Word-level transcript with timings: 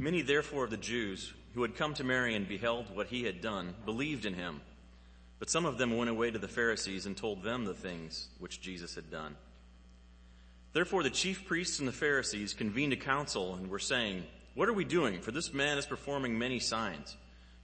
Many 0.00 0.22
therefore 0.22 0.64
of 0.64 0.70
the 0.70 0.76
Jews 0.76 1.32
who 1.54 1.62
had 1.62 1.74
come 1.74 1.92
to 1.94 2.04
Mary 2.04 2.36
and 2.36 2.46
beheld 2.46 2.94
what 2.94 3.08
he 3.08 3.24
had 3.24 3.40
done 3.40 3.74
believed 3.84 4.26
in 4.26 4.34
him. 4.34 4.60
But 5.40 5.50
some 5.50 5.66
of 5.66 5.76
them 5.76 5.96
went 5.96 6.08
away 6.08 6.30
to 6.30 6.38
the 6.38 6.46
Pharisees 6.46 7.04
and 7.04 7.16
told 7.16 7.42
them 7.42 7.64
the 7.64 7.74
things 7.74 8.28
which 8.38 8.60
Jesus 8.60 8.94
had 8.94 9.10
done. 9.10 9.34
Therefore 10.72 11.02
the 11.02 11.10
chief 11.10 11.46
priests 11.46 11.80
and 11.80 11.88
the 11.88 11.92
Pharisees 11.92 12.54
convened 12.54 12.92
a 12.92 12.96
council 12.96 13.56
and 13.56 13.68
were 13.68 13.80
saying, 13.80 14.24
What 14.54 14.68
are 14.68 14.72
we 14.72 14.84
doing? 14.84 15.20
For 15.20 15.32
this 15.32 15.52
man 15.52 15.78
is 15.78 15.86
performing 15.86 16.38
many 16.38 16.60
signs. 16.60 17.16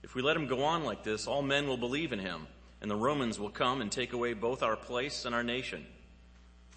If 0.03 0.13
we 0.13 0.21
let 0.21 0.35
him 0.35 0.47
go 0.47 0.63
on 0.63 0.83
like 0.83 1.03
this, 1.03 1.27
all 1.27 1.41
men 1.41 1.67
will 1.67 1.77
believe 1.77 2.11
in 2.11 2.19
him, 2.19 2.47
and 2.81 2.91
the 2.91 2.97
Romans 2.97 3.39
will 3.39 3.49
come 3.49 3.79
and 3.79 3.89
take 3.89 4.11
away 4.11 4.33
both 4.33 4.61
our 4.61 4.75
place 4.75 5.23
and 5.23 5.33
our 5.33 5.43
nation. 5.43 5.85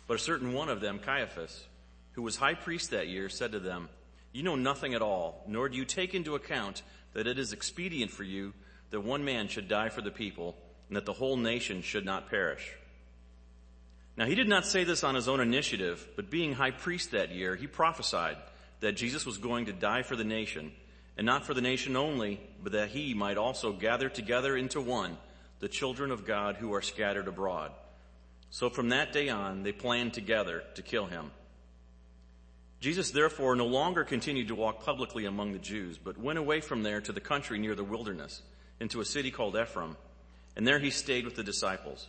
But 0.06 0.14
a 0.14 0.20
certain 0.20 0.52
one 0.52 0.68
of 0.68 0.80
them, 0.80 1.00
Caiaphas, 1.00 1.66
who 2.12 2.22
was 2.22 2.36
high 2.36 2.54
priest 2.54 2.92
that 2.92 3.08
year, 3.08 3.28
said 3.28 3.52
to 3.52 3.60
them, 3.60 3.88
You 4.32 4.42
know 4.42 4.56
nothing 4.56 4.94
at 4.94 5.02
all, 5.02 5.42
nor 5.46 5.68
do 5.68 5.76
you 5.76 5.84
take 5.84 6.14
into 6.14 6.34
account 6.34 6.82
that 7.14 7.26
it 7.26 7.38
is 7.38 7.52
expedient 7.52 8.10
for 8.10 8.24
you 8.24 8.52
that 8.90 9.00
one 9.00 9.24
man 9.24 9.48
should 9.48 9.68
die 9.68 9.88
for 9.88 10.00
the 10.00 10.10
people, 10.10 10.56
and 10.88 10.96
that 10.96 11.04
the 11.04 11.12
whole 11.12 11.36
nation 11.36 11.82
should 11.82 12.04
not 12.04 12.30
perish. 12.30 12.74
Now 14.16 14.26
he 14.26 14.34
did 14.34 14.48
not 14.48 14.66
say 14.66 14.84
this 14.84 15.04
on 15.04 15.14
his 15.14 15.28
own 15.28 15.40
initiative, 15.40 16.06
but 16.16 16.30
being 16.30 16.52
high 16.52 16.70
priest 16.70 17.12
that 17.12 17.30
year, 17.30 17.54
he 17.54 17.66
prophesied 17.66 18.36
that 18.80 18.96
Jesus 18.96 19.26
was 19.26 19.38
going 19.38 19.66
to 19.66 19.72
die 19.72 20.02
for 20.02 20.16
the 20.16 20.24
nation, 20.24 20.72
and 21.16 21.26
not 21.26 21.44
for 21.44 21.54
the 21.54 21.60
nation 21.60 21.96
only, 21.96 22.40
but 22.62 22.72
that 22.72 22.90
he 22.90 23.14
might 23.14 23.36
also 23.36 23.72
gather 23.72 24.08
together 24.08 24.56
into 24.56 24.80
one 24.80 25.18
the 25.60 25.68
children 25.68 26.10
of 26.10 26.26
God 26.26 26.56
who 26.56 26.72
are 26.74 26.82
scattered 26.82 27.28
abroad. 27.28 27.72
So 28.50 28.70
from 28.70 28.90
that 28.90 29.12
day 29.12 29.28
on, 29.28 29.62
they 29.62 29.72
planned 29.72 30.14
together 30.14 30.62
to 30.76 30.82
kill 30.82 31.06
him. 31.06 31.30
Jesus 32.80 33.10
therefore 33.10 33.56
no 33.56 33.66
longer 33.66 34.04
continued 34.04 34.48
to 34.48 34.54
walk 34.54 34.84
publicly 34.84 35.24
among 35.24 35.52
the 35.52 35.58
Jews, 35.58 35.98
but 35.98 36.16
went 36.16 36.38
away 36.38 36.60
from 36.60 36.82
there 36.82 37.00
to 37.00 37.12
the 37.12 37.20
country 37.20 37.58
near 37.58 37.74
the 37.74 37.84
wilderness, 37.84 38.42
into 38.78 39.00
a 39.00 39.04
city 39.04 39.30
called 39.30 39.56
Ephraim, 39.56 39.96
and 40.56 40.66
there 40.66 40.78
he 40.78 40.90
stayed 40.90 41.24
with 41.24 41.34
the 41.34 41.42
disciples. 41.42 42.06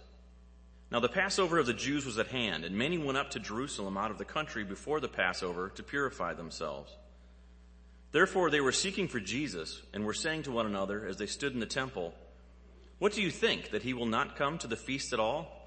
Now 0.92 1.00
the 1.00 1.10
Passover 1.10 1.58
of 1.58 1.66
the 1.66 1.74
Jews 1.74 2.06
was 2.06 2.20
at 2.20 2.28
hand, 2.28 2.66
and 2.66 2.76
many 2.76 2.98
went 2.98 3.18
up 3.18 3.32
to 3.32 3.40
Jerusalem 3.40 3.98
out 3.98 4.12
of 4.12 4.18
the 4.20 4.26
country 4.26 4.64
before 4.64 5.00
the 5.00 5.08
Passover 5.08 5.70
to 5.70 5.84
purify 5.84 6.34
themselves. 6.34 6.96
Therefore 8.12 8.50
they 8.50 8.62
were 8.62 8.72
seeking 8.72 9.08
for 9.08 9.20
Jesus, 9.20 9.82
and 9.94 10.06
were 10.06 10.14
saying 10.14 10.44
to 10.44 10.52
one 10.52 10.68
another 10.68 11.08
as 11.08 11.18
they 11.18 11.28
stood 11.28 11.54
in 11.54 11.60
the 11.60 11.66
temple, 11.66 12.14
What 13.00 13.14
do 13.14 13.22
you 13.22 13.32
think, 13.32 13.72
that 13.72 13.84
he 13.84 13.94
will 13.94 14.08
not 14.08 14.36
come 14.36 14.60
to 14.60 14.68
the 14.68 14.76
feast 14.76 15.14
at 15.14 15.20
all? 15.20 15.59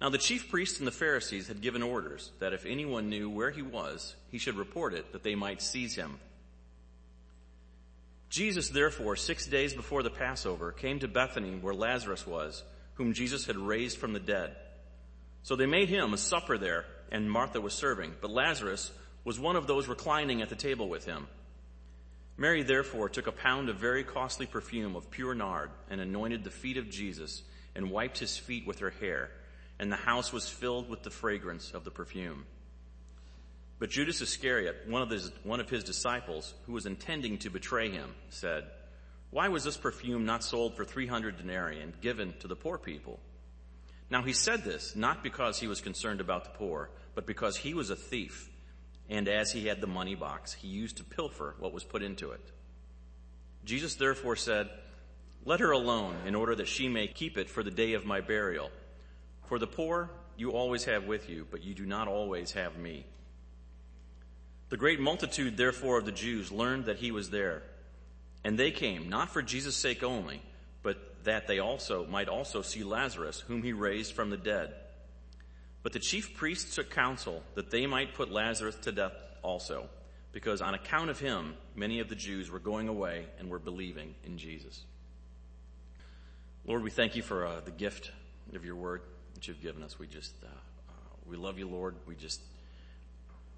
Now 0.00 0.08
the 0.08 0.18
chief 0.18 0.50
priests 0.50 0.78
and 0.78 0.86
the 0.86 0.92
Pharisees 0.92 1.48
had 1.48 1.60
given 1.60 1.82
orders 1.82 2.30
that 2.38 2.54
if 2.54 2.64
anyone 2.64 3.10
knew 3.10 3.28
where 3.28 3.50
he 3.50 3.62
was, 3.62 4.14
he 4.30 4.38
should 4.38 4.56
report 4.56 4.94
it 4.94 5.12
that 5.12 5.22
they 5.22 5.34
might 5.34 5.60
seize 5.60 5.94
him. 5.94 6.18
Jesus 8.30 8.70
therefore, 8.70 9.16
six 9.16 9.46
days 9.46 9.74
before 9.74 10.02
the 10.02 10.10
Passover, 10.10 10.72
came 10.72 11.00
to 11.00 11.08
Bethany 11.08 11.58
where 11.60 11.74
Lazarus 11.74 12.26
was, 12.26 12.62
whom 12.94 13.12
Jesus 13.12 13.44
had 13.46 13.56
raised 13.56 13.98
from 13.98 14.12
the 14.12 14.20
dead. 14.20 14.56
So 15.42 15.56
they 15.56 15.66
made 15.66 15.88
him 15.88 16.14
a 16.14 16.18
supper 16.18 16.56
there, 16.56 16.86
and 17.10 17.30
Martha 17.30 17.60
was 17.60 17.74
serving, 17.74 18.14
but 18.20 18.30
Lazarus 18.30 18.92
was 19.24 19.38
one 19.38 19.56
of 19.56 19.66
those 19.66 19.88
reclining 19.88 20.42
at 20.42 20.48
the 20.48 20.54
table 20.54 20.88
with 20.88 21.04
him. 21.04 21.26
Mary 22.38 22.62
therefore 22.62 23.08
took 23.08 23.26
a 23.26 23.32
pound 23.32 23.68
of 23.68 23.76
very 23.76 24.04
costly 24.04 24.46
perfume 24.46 24.96
of 24.96 25.10
pure 25.10 25.34
nard 25.34 25.70
and 25.90 26.00
anointed 26.00 26.44
the 26.44 26.50
feet 26.50 26.78
of 26.78 26.88
Jesus 26.88 27.42
and 27.74 27.90
wiped 27.90 28.18
his 28.18 28.36
feet 28.36 28.66
with 28.66 28.78
her 28.78 28.90
hair 28.90 29.30
and 29.80 29.90
the 29.90 29.96
house 29.96 30.30
was 30.30 30.46
filled 30.46 30.90
with 30.90 31.02
the 31.02 31.10
fragrance 31.10 31.72
of 31.72 31.84
the 31.84 31.90
perfume. 31.90 32.44
But 33.78 33.88
Judas 33.88 34.20
Iscariot, 34.20 34.76
one 34.86 35.00
of, 35.00 35.08
his, 35.08 35.32
one 35.42 35.58
of 35.58 35.70
his 35.70 35.82
disciples, 35.82 36.52
who 36.66 36.74
was 36.74 36.84
intending 36.84 37.38
to 37.38 37.48
betray 37.48 37.88
him, 37.88 38.14
said, 38.28 38.64
Why 39.30 39.48
was 39.48 39.64
this 39.64 39.78
perfume 39.78 40.26
not 40.26 40.44
sold 40.44 40.76
for 40.76 40.84
300 40.84 41.38
denarii 41.38 41.80
and 41.80 41.98
given 42.02 42.34
to 42.40 42.46
the 42.46 42.54
poor 42.54 42.76
people? 42.76 43.20
Now 44.10 44.20
he 44.20 44.34
said 44.34 44.64
this 44.64 44.94
not 44.94 45.22
because 45.22 45.58
he 45.58 45.66
was 45.66 45.80
concerned 45.80 46.20
about 46.20 46.44
the 46.44 46.58
poor, 46.58 46.90
but 47.14 47.24
because 47.24 47.56
he 47.56 47.72
was 47.72 47.88
a 47.88 47.96
thief, 47.96 48.50
and 49.08 49.28
as 49.28 49.50
he 49.50 49.66
had 49.66 49.80
the 49.80 49.86
money 49.86 50.14
box, 50.14 50.52
he 50.52 50.68
used 50.68 50.98
to 50.98 51.04
pilfer 51.04 51.54
what 51.58 51.72
was 51.72 51.84
put 51.84 52.02
into 52.02 52.32
it. 52.32 52.52
Jesus 53.64 53.94
therefore 53.94 54.36
said, 54.36 54.68
Let 55.46 55.60
her 55.60 55.70
alone 55.70 56.16
in 56.26 56.34
order 56.34 56.54
that 56.56 56.68
she 56.68 56.86
may 56.86 57.06
keep 57.06 57.38
it 57.38 57.48
for 57.48 57.62
the 57.62 57.70
day 57.70 57.94
of 57.94 58.04
my 58.04 58.20
burial. 58.20 58.70
For 59.50 59.58
the 59.58 59.66
poor 59.66 60.08
you 60.36 60.52
always 60.52 60.84
have 60.84 61.06
with 61.06 61.28
you, 61.28 61.44
but 61.50 61.64
you 61.64 61.74
do 61.74 61.84
not 61.84 62.06
always 62.06 62.52
have 62.52 62.78
me. 62.78 63.04
The 64.68 64.76
great 64.76 65.00
multitude, 65.00 65.56
therefore, 65.56 65.98
of 65.98 66.04
the 66.04 66.12
Jews 66.12 66.52
learned 66.52 66.84
that 66.84 66.98
he 66.98 67.10
was 67.10 67.30
there. 67.30 67.64
And 68.44 68.56
they 68.56 68.70
came, 68.70 69.08
not 69.08 69.30
for 69.30 69.42
Jesus' 69.42 69.74
sake 69.74 70.04
only, 70.04 70.40
but 70.84 71.24
that 71.24 71.48
they 71.48 71.58
also 71.58 72.06
might 72.06 72.28
also 72.28 72.62
see 72.62 72.84
Lazarus, 72.84 73.40
whom 73.40 73.64
he 73.64 73.72
raised 73.72 74.12
from 74.12 74.30
the 74.30 74.36
dead. 74.36 74.72
But 75.82 75.94
the 75.94 75.98
chief 75.98 76.36
priests 76.36 76.76
took 76.76 76.88
counsel 76.88 77.42
that 77.56 77.72
they 77.72 77.88
might 77.88 78.14
put 78.14 78.30
Lazarus 78.30 78.76
to 78.82 78.92
death 78.92 79.16
also, 79.42 79.88
because 80.30 80.62
on 80.62 80.74
account 80.74 81.10
of 81.10 81.18
him, 81.18 81.54
many 81.74 81.98
of 81.98 82.08
the 82.08 82.14
Jews 82.14 82.52
were 82.52 82.60
going 82.60 82.86
away 82.86 83.26
and 83.40 83.50
were 83.50 83.58
believing 83.58 84.14
in 84.24 84.38
Jesus. 84.38 84.84
Lord, 86.64 86.84
we 86.84 86.90
thank 86.90 87.16
you 87.16 87.22
for 87.22 87.44
uh, 87.44 87.60
the 87.64 87.72
gift 87.72 88.12
of 88.54 88.64
your 88.64 88.76
word 88.76 89.02
that 89.40 89.48
you've 89.48 89.62
given 89.62 89.82
us. 89.82 89.98
We 89.98 90.06
just, 90.06 90.34
uh, 90.44 90.48
uh, 90.48 90.92
we 91.26 91.36
love 91.36 91.58
you, 91.58 91.66
Lord. 91.66 91.94
We 92.06 92.14
just, 92.14 92.42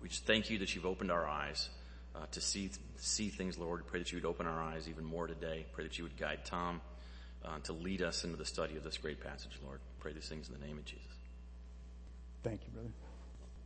we 0.00 0.09
just 0.09 0.25
thank 0.25 0.48
you 0.48 0.59
that 0.59 0.76
you've 0.76 0.87
opened 0.87 1.10
our 1.10 1.26
eyes 1.26 1.70
uh, 2.15 2.26
to 2.31 2.41
see 2.41 2.70
see 2.98 3.31
things, 3.31 3.59
Lord. 3.59 3.84
Pray 3.88 3.98
that 3.98 4.12
you 4.12 4.19
would 4.19 4.25
open 4.25 4.47
our 4.47 4.62
eyes 4.62 4.88
even 4.88 5.04
more 5.04 5.26
today. 5.26 5.66
Pray 5.72 5.82
that 5.82 5.98
you 5.98 6.04
would 6.04 6.16
guide 6.16 6.44
Tom 6.44 6.81
uh, 7.44 7.59
to 7.65 7.72
lead 7.72 8.00
us 8.00 8.22
into 8.22 8.37
the 8.37 8.44
study 8.44 8.76
of 8.76 8.84
this 8.84 8.97
great 8.97 9.21
passage, 9.21 9.59
Lord. 9.65 9.81
Pray 9.98 10.12
these 10.12 10.28
things 10.28 10.48
in 10.48 10.60
the 10.60 10.65
name 10.65 10.78
of 10.78 10.84
Jesus. 10.84 11.03
Thank 12.44 12.60
you, 12.65 12.72
brother. 12.72 12.92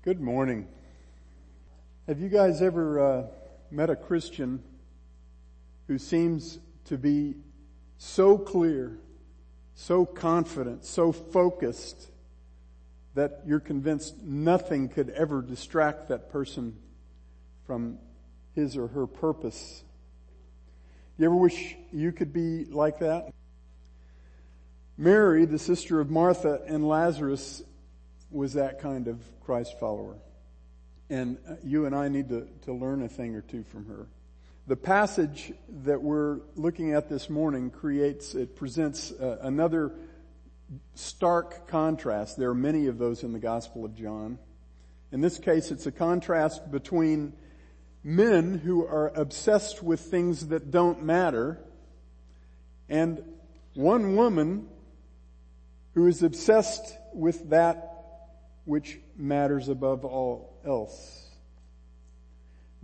Good 0.02 0.20
morning. 0.22 0.68
Have 2.06 2.18
you 2.18 2.30
guys 2.30 2.62
ever 2.62 2.98
uh, 2.98 3.22
met 3.70 3.90
a 3.90 3.96
Christian 3.96 4.62
who 5.86 5.98
seems 5.98 6.60
to 6.86 6.96
be 6.96 7.34
so 7.98 8.38
clear 8.38 8.96
so 9.76 10.06
confident, 10.06 10.84
so 10.84 11.12
focused 11.12 12.10
that 13.14 13.42
you're 13.46 13.60
convinced 13.60 14.22
nothing 14.22 14.88
could 14.88 15.10
ever 15.10 15.42
distract 15.42 16.08
that 16.08 16.30
person 16.30 16.74
from 17.66 17.98
his 18.54 18.76
or 18.76 18.88
her 18.88 19.06
purpose. 19.06 19.84
You 21.18 21.26
ever 21.26 21.36
wish 21.36 21.76
you 21.92 22.10
could 22.10 22.32
be 22.32 22.64
like 22.64 22.98
that? 23.00 23.32
Mary, 24.98 25.44
the 25.44 25.58
sister 25.58 26.00
of 26.00 26.10
Martha 26.10 26.62
and 26.66 26.86
Lazarus, 26.88 27.62
was 28.30 28.54
that 28.54 28.80
kind 28.80 29.08
of 29.08 29.20
Christ 29.44 29.78
follower. 29.78 30.16
And 31.10 31.36
uh, 31.48 31.54
you 31.62 31.84
and 31.84 31.94
I 31.94 32.08
need 32.08 32.30
to, 32.30 32.48
to 32.62 32.72
learn 32.72 33.02
a 33.02 33.08
thing 33.08 33.34
or 33.34 33.42
two 33.42 33.62
from 33.62 33.86
her. 33.86 34.06
The 34.68 34.74
passage 34.74 35.52
that 35.84 36.02
we're 36.02 36.40
looking 36.56 36.92
at 36.92 37.08
this 37.08 37.30
morning 37.30 37.70
creates, 37.70 38.34
it 38.34 38.56
presents 38.56 39.12
uh, 39.12 39.38
another 39.40 39.92
stark 40.96 41.68
contrast. 41.68 42.36
There 42.36 42.50
are 42.50 42.54
many 42.54 42.88
of 42.88 42.98
those 42.98 43.22
in 43.22 43.32
the 43.32 43.38
Gospel 43.38 43.84
of 43.84 43.94
John. 43.94 44.40
In 45.12 45.20
this 45.20 45.38
case, 45.38 45.70
it's 45.70 45.86
a 45.86 45.92
contrast 45.92 46.68
between 46.72 47.32
men 48.02 48.58
who 48.58 48.84
are 48.84 49.12
obsessed 49.14 49.84
with 49.84 50.00
things 50.00 50.48
that 50.48 50.72
don't 50.72 51.04
matter 51.04 51.60
and 52.88 53.22
one 53.74 54.16
woman 54.16 54.66
who 55.94 56.08
is 56.08 56.24
obsessed 56.24 56.98
with 57.14 57.50
that 57.50 57.92
which 58.64 58.98
matters 59.16 59.68
above 59.68 60.04
all 60.04 60.58
else. 60.66 61.25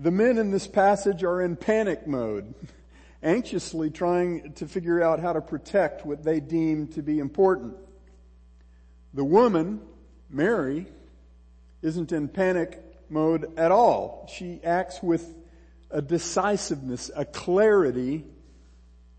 The 0.02 0.10
men 0.10 0.36
in 0.36 0.50
this 0.50 0.66
passage 0.66 1.22
are 1.22 1.40
in 1.40 1.54
panic 1.54 2.08
mode, 2.08 2.54
anxiously 3.22 3.88
trying 3.88 4.52
to 4.54 4.66
figure 4.66 5.00
out 5.00 5.20
how 5.20 5.32
to 5.32 5.40
protect 5.40 6.04
what 6.04 6.24
they 6.24 6.40
deem 6.40 6.88
to 6.88 7.02
be 7.02 7.20
important. 7.20 7.76
The 9.14 9.22
woman, 9.22 9.80
Mary, 10.28 10.88
isn't 11.82 12.10
in 12.10 12.26
panic 12.26 12.82
mode 13.10 13.56
at 13.56 13.70
all. 13.70 14.28
She 14.28 14.58
acts 14.64 15.00
with 15.04 15.36
a 15.88 16.02
decisiveness, 16.02 17.12
a 17.14 17.24
clarity 17.24 18.24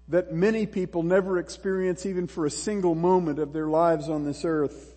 that 0.09 0.33
many 0.33 0.65
people 0.65 1.01
never 1.01 1.39
experience 1.39 2.05
even 2.05 2.27
for 2.27 2.45
a 2.45 2.51
single 2.51 2.93
moment 2.93 3.39
of 3.39 3.53
their 3.53 3.67
lives 3.67 4.09
on 4.09 4.25
this 4.25 4.43
earth. 4.43 4.93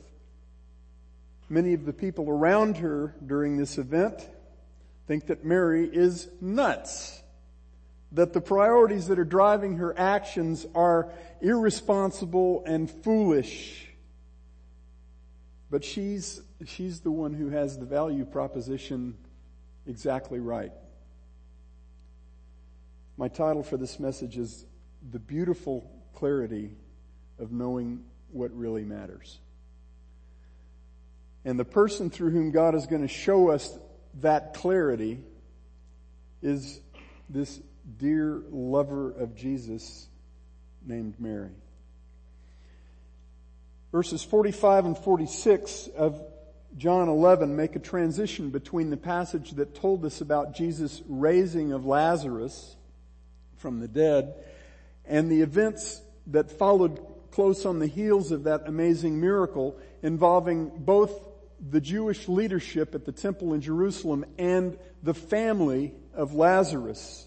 Many 1.48 1.74
of 1.74 1.84
the 1.86 1.92
people 1.92 2.28
around 2.28 2.78
her 2.78 3.14
during 3.24 3.56
this 3.56 3.78
event 3.78 4.28
think 5.06 5.26
that 5.26 5.44
Mary 5.44 5.88
is 5.90 6.28
nuts. 6.40 7.22
That 8.12 8.32
the 8.32 8.40
priorities 8.40 9.08
that 9.08 9.18
are 9.18 9.24
driving 9.24 9.76
her 9.76 9.96
actions 9.98 10.66
are 10.74 11.12
irresponsible 11.40 12.64
and 12.66 12.90
foolish. 12.90 13.88
But 15.70 15.84
she's, 15.84 16.40
she's 16.64 17.00
the 17.00 17.10
one 17.10 17.34
who 17.34 17.50
has 17.50 17.78
the 17.78 17.84
value 17.84 18.24
proposition 18.24 19.16
exactly 19.86 20.38
right. 20.38 20.72
My 23.16 23.28
title 23.28 23.62
for 23.62 23.76
this 23.76 23.98
message 23.98 24.36
is 24.36 24.64
The 25.10 25.18
Beautiful 25.18 25.90
Clarity 26.14 26.70
of 27.38 27.50
Knowing 27.50 28.04
What 28.30 28.52
Really 28.52 28.84
Matters. 28.84 29.38
And 31.44 31.58
the 31.58 31.64
person 31.64 32.10
through 32.10 32.30
whom 32.30 32.50
God 32.50 32.74
is 32.74 32.86
going 32.86 33.02
to 33.02 33.08
show 33.08 33.50
us 33.50 33.78
that 34.20 34.54
clarity 34.54 35.20
is 36.42 36.80
this 37.28 37.60
dear 37.98 38.42
lover 38.50 39.10
of 39.12 39.34
Jesus 39.36 40.08
named 40.84 41.14
Mary. 41.18 41.50
Verses 43.92 44.22
45 44.22 44.86
and 44.86 44.98
46 44.98 45.88
of 45.96 46.22
John 46.76 47.08
11 47.08 47.56
make 47.56 47.76
a 47.76 47.78
transition 47.78 48.50
between 48.50 48.90
the 48.90 48.96
passage 48.96 49.52
that 49.52 49.74
told 49.74 50.04
us 50.04 50.20
about 50.20 50.54
Jesus' 50.54 51.02
raising 51.08 51.72
of 51.72 51.86
Lazarus 51.86 52.76
from 53.56 53.80
the 53.80 53.88
dead 53.88 54.34
and 55.06 55.30
the 55.30 55.40
events 55.40 56.02
that 56.26 56.50
followed 56.50 57.00
close 57.30 57.64
on 57.64 57.78
the 57.78 57.86
heels 57.86 58.32
of 58.32 58.44
that 58.44 58.62
amazing 58.66 59.20
miracle 59.20 59.76
involving 60.02 60.70
both 60.74 61.25
the 61.70 61.80
Jewish 61.80 62.28
leadership 62.28 62.94
at 62.94 63.04
the 63.04 63.12
temple 63.12 63.54
in 63.54 63.60
Jerusalem 63.60 64.24
and 64.38 64.78
the 65.02 65.14
family 65.14 65.94
of 66.14 66.34
Lazarus. 66.34 67.26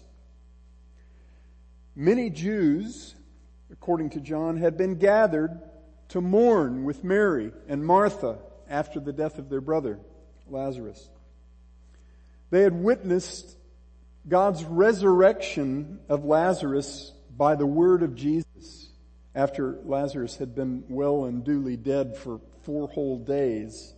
Many 1.96 2.30
Jews, 2.30 3.14
according 3.72 4.10
to 4.10 4.20
John, 4.20 4.56
had 4.56 4.76
been 4.76 4.96
gathered 4.96 5.60
to 6.08 6.20
mourn 6.20 6.84
with 6.84 7.04
Mary 7.04 7.52
and 7.68 7.84
Martha 7.84 8.38
after 8.68 9.00
the 9.00 9.12
death 9.12 9.38
of 9.38 9.48
their 9.48 9.60
brother, 9.60 9.98
Lazarus. 10.48 11.08
They 12.50 12.62
had 12.62 12.74
witnessed 12.74 13.56
God's 14.28 14.64
resurrection 14.64 16.00
of 16.08 16.24
Lazarus 16.24 17.12
by 17.36 17.54
the 17.54 17.66
word 17.66 18.02
of 18.02 18.14
Jesus 18.14 18.90
after 19.34 19.78
Lazarus 19.84 20.36
had 20.36 20.54
been 20.54 20.84
well 20.88 21.24
and 21.24 21.44
duly 21.44 21.76
dead 21.76 22.16
for 22.16 22.40
four 22.62 22.88
whole 22.88 23.18
days. 23.18 23.94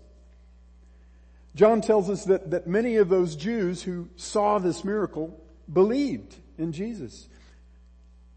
John 1.54 1.81
tells 1.81 2.08
us 2.08 2.25
that, 2.25 2.50
that 2.50 2.66
many 2.66 2.96
of 2.96 3.08
those 3.08 3.37
Jews 3.37 3.82
who 3.82 4.08
saw 4.16 4.58
this 4.58 4.84
miracle 4.84 5.38
believed 5.70 6.37
in 6.58 6.72
Jesus. 6.72 7.28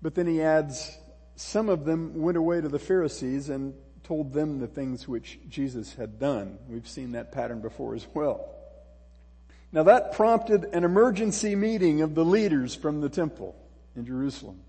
But 0.01 0.15
then 0.15 0.27
he 0.27 0.41
adds, 0.41 0.97
some 1.35 1.69
of 1.69 1.85
them 1.85 2.21
went 2.21 2.37
away 2.37 2.61
to 2.61 2.67
the 2.67 2.79
Pharisees 2.79 3.49
and 3.49 3.73
told 4.03 4.33
them 4.33 4.59
the 4.59 4.67
things 4.67 5.07
which 5.07 5.39
Jesus 5.49 5.93
had 5.93 6.19
done. 6.19 6.59
We've 6.67 6.87
seen 6.87 7.13
that 7.13 7.31
pattern 7.31 7.61
before 7.61 7.95
as 7.95 8.05
well. 8.13 8.51
Now 9.71 9.83
that 9.83 10.13
prompted 10.13 10.65
an 10.65 10.83
emergency 10.83 11.55
meeting 11.55 12.01
of 12.01 12.15
the 12.15 12.23
leaders 12.25 12.75
from 12.75 13.01
the 13.01 13.09
temple 13.09 13.55
in 13.95 14.05
Jerusalem. 14.05 14.61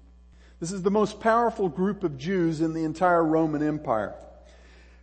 This 0.58 0.72
is 0.72 0.82
the 0.82 0.90
most 0.90 1.20
powerful 1.20 1.68
group 1.68 2.02
of 2.02 2.16
Jews 2.16 2.60
in 2.60 2.72
the 2.72 2.84
entire 2.84 3.22
Roman 3.22 3.62
Empire. 3.62 4.14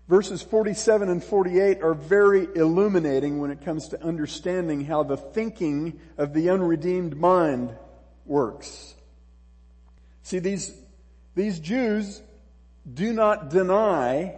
Verses 0.08 0.42
47 0.42 1.10
and 1.10 1.24
48 1.24 1.82
are 1.82 1.94
very 1.94 2.48
illuminating 2.56 3.40
when 3.40 3.52
it 3.52 3.62
comes 3.62 3.88
to 3.90 4.04
understanding 4.04 4.84
how 4.84 5.04
the 5.04 5.16
thinking 5.16 6.00
of 6.18 6.34
the 6.34 6.50
unredeemed 6.50 7.16
mind 7.16 7.74
works. 8.26 8.96
See, 10.24 10.40
these, 10.40 10.74
these 11.36 11.60
Jews 11.60 12.22
do 12.92 13.14
not 13.14 13.50
deny 13.50 14.36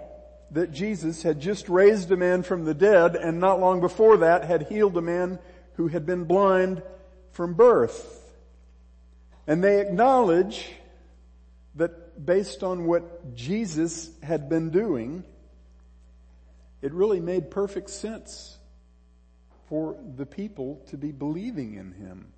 that 0.51 0.71
Jesus 0.71 1.23
had 1.23 1.39
just 1.39 1.67
raised 1.67 2.11
a 2.11 2.17
man 2.17 2.43
from 2.43 2.65
the 2.65 2.73
dead 2.73 3.15
and 3.15 3.39
not 3.39 3.59
long 3.59 3.81
before 3.81 4.17
that 4.17 4.43
had 4.43 4.67
healed 4.67 4.95
a 4.97 5.01
man 5.01 5.39
who 5.73 5.87
had 5.87 6.05
been 6.05 6.25
blind 6.25 6.83
from 7.31 7.55
birth. 7.55 8.21
And 9.47 9.63
they 9.63 9.81
acknowledge 9.81 10.71
that 11.75 12.25
based 12.25 12.63
on 12.63 12.85
what 12.85 13.35
Jesus 13.35 14.09
had 14.23 14.47
been 14.47 14.69
doing, 14.69 15.23
it 16.81 16.93
really 16.93 17.19
made 17.19 17.49
perfect 17.49 17.89
sense 17.89 18.57
for 19.67 19.97
the 20.15 20.25
people 20.25 20.83
to 20.87 20.97
be 20.97 21.11
believing 21.11 21.75
in 21.75 21.93
him, 21.93 22.33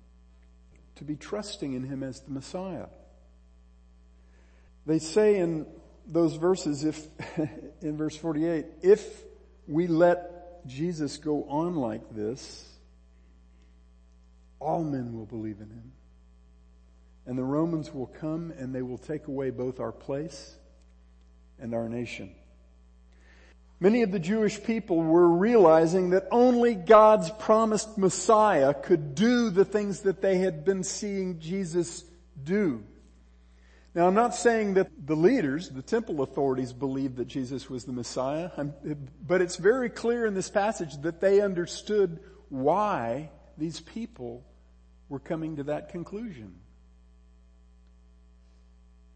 to 0.96 1.04
be 1.04 1.16
trusting 1.16 1.74
in 1.74 1.84
him 1.84 2.02
as 2.02 2.20
the 2.20 2.30
Messiah. 2.30 2.86
They 4.86 4.98
say 4.98 5.38
in 5.38 5.66
those 6.06 6.36
verses, 6.36 6.84
if, 6.84 7.06
in 7.82 7.96
verse 7.96 8.16
48, 8.16 8.64
if 8.82 9.24
we 9.66 9.86
let 9.86 10.66
Jesus 10.66 11.18
go 11.18 11.44
on 11.44 11.76
like 11.76 12.14
this, 12.14 12.64
all 14.58 14.82
men 14.82 15.14
will 15.14 15.26
believe 15.26 15.60
in 15.60 15.70
him. 15.70 15.92
And 17.26 17.38
the 17.38 17.44
Romans 17.44 17.92
will 17.92 18.06
come 18.06 18.52
and 18.58 18.74
they 18.74 18.82
will 18.82 18.98
take 18.98 19.28
away 19.28 19.50
both 19.50 19.80
our 19.80 19.92
place 19.92 20.56
and 21.58 21.74
our 21.74 21.88
nation. 21.88 22.34
Many 23.80 24.02
of 24.02 24.10
the 24.10 24.18
Jewish 24.18 24.62
people 24.62 24.96
were 24.96 25.28
realizing 25.28 26.10
that 26.10 26.26
only 26.32 26.74
God's 26.74 27.30
promised 27.30 27.96
Messiah 27.96 28.74
could 28.74 29.14
do 29.14 29.50
the 29.50 29.64
things 29.64 30.00
that 30.00 30.20
they 30.20 30.38
had 30.38 30.64
been 30.64 30.82
seeing 30.82 31.38
Jesus 31.38 32.04
do. 32.42 32.82
Now 33.94 34.08
I'm 34.08 34.14
not 34.14 34.34
saying 34.34 34.74
that 34.74 34.90
the 35.06 35.14
leaders, 35.14 35.70
the 35.70 35.82
temple 35.82 36.22
authorities 36.22 36.72
believed 36.72 37.16
that 37.16 37.28
Jesus 37.28 37.70
was 37.70 37.84
the 37.84 37.92
Messiah, 37.92 38.50
but 39.26 39.40
it's 39.40 39.56
very 39.56 39.90
clear 39.90 40.26
in 40.26 40.34
this 40.34 40.50
passage 40.50 41.00
that 41.02 41.20
they 41.20 41.40
understood 41.40 42.18
why 42.48 43.30
these 43.56 43.80
people 43.80 44.44
were 45.08 45.18
coming 45.20 45.56
to 45.56 45.64
that 45.64 45.88
conclusion. 45.88 46.54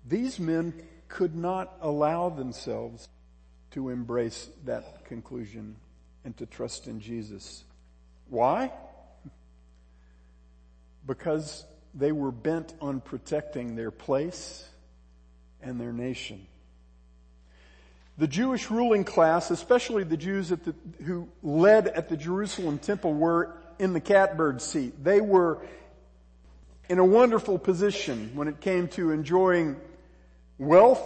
These 0.07 0.39
men 0.39 0.75
could 1.09 1.35
not 1.35 1.77
allow 1.81 2.29
themselves 2.29 3.09
to 3.73 3.89
embrace 3.89 4.49
that 4.65 5.05
conclusion 5.07 5.77
and 6.25 6.37
to 6.37 6.47
trust 6.47 6.87
in 6.87 7.01
Jesus. 7.01 7.65
Why? 8.29 8.71
Because 11.07 11.65
they 11.95 12.13
were 12.13 12.31
bent 12.31 12.75
on 12.81 13.01
protecting 13.01 13.77
their 13.77 13.91
place 13.91 14.65
and 15.61 15.81
their 15.81 15.93
nation. 15.93 16.47
The 18.19 18.27
Jewish 18.27 18.71
ruling 18.71 19.05
class, 19.05 19.51
especially 19.51 20.05
the 20.05 20.17
Jews 20.17 20.51
the, 20.51 20.75
who 21.05 21.29
led 21.43 21.89
at 21.89 22.09
the 22.09 22.17
Jerusalem 22.17 22.79
temple 22.79 23.15
were 23.15 23.57
in 23.79 23.95
the 23.95 24.01
catbird 24.01 24.61
seat. 24.61 25.03
They 25.03 25.21
were 25.21 25.65
in 26.89 26.99
a 26.99 27.05
wonderful 27.05 27.59
position 27.59 28.33
when 28.35 28.49
it 28.49 28.61
came 28.61 28.89
to 28.89 29.11
enjoying 29.11 29.77
wealth 30.59 31.03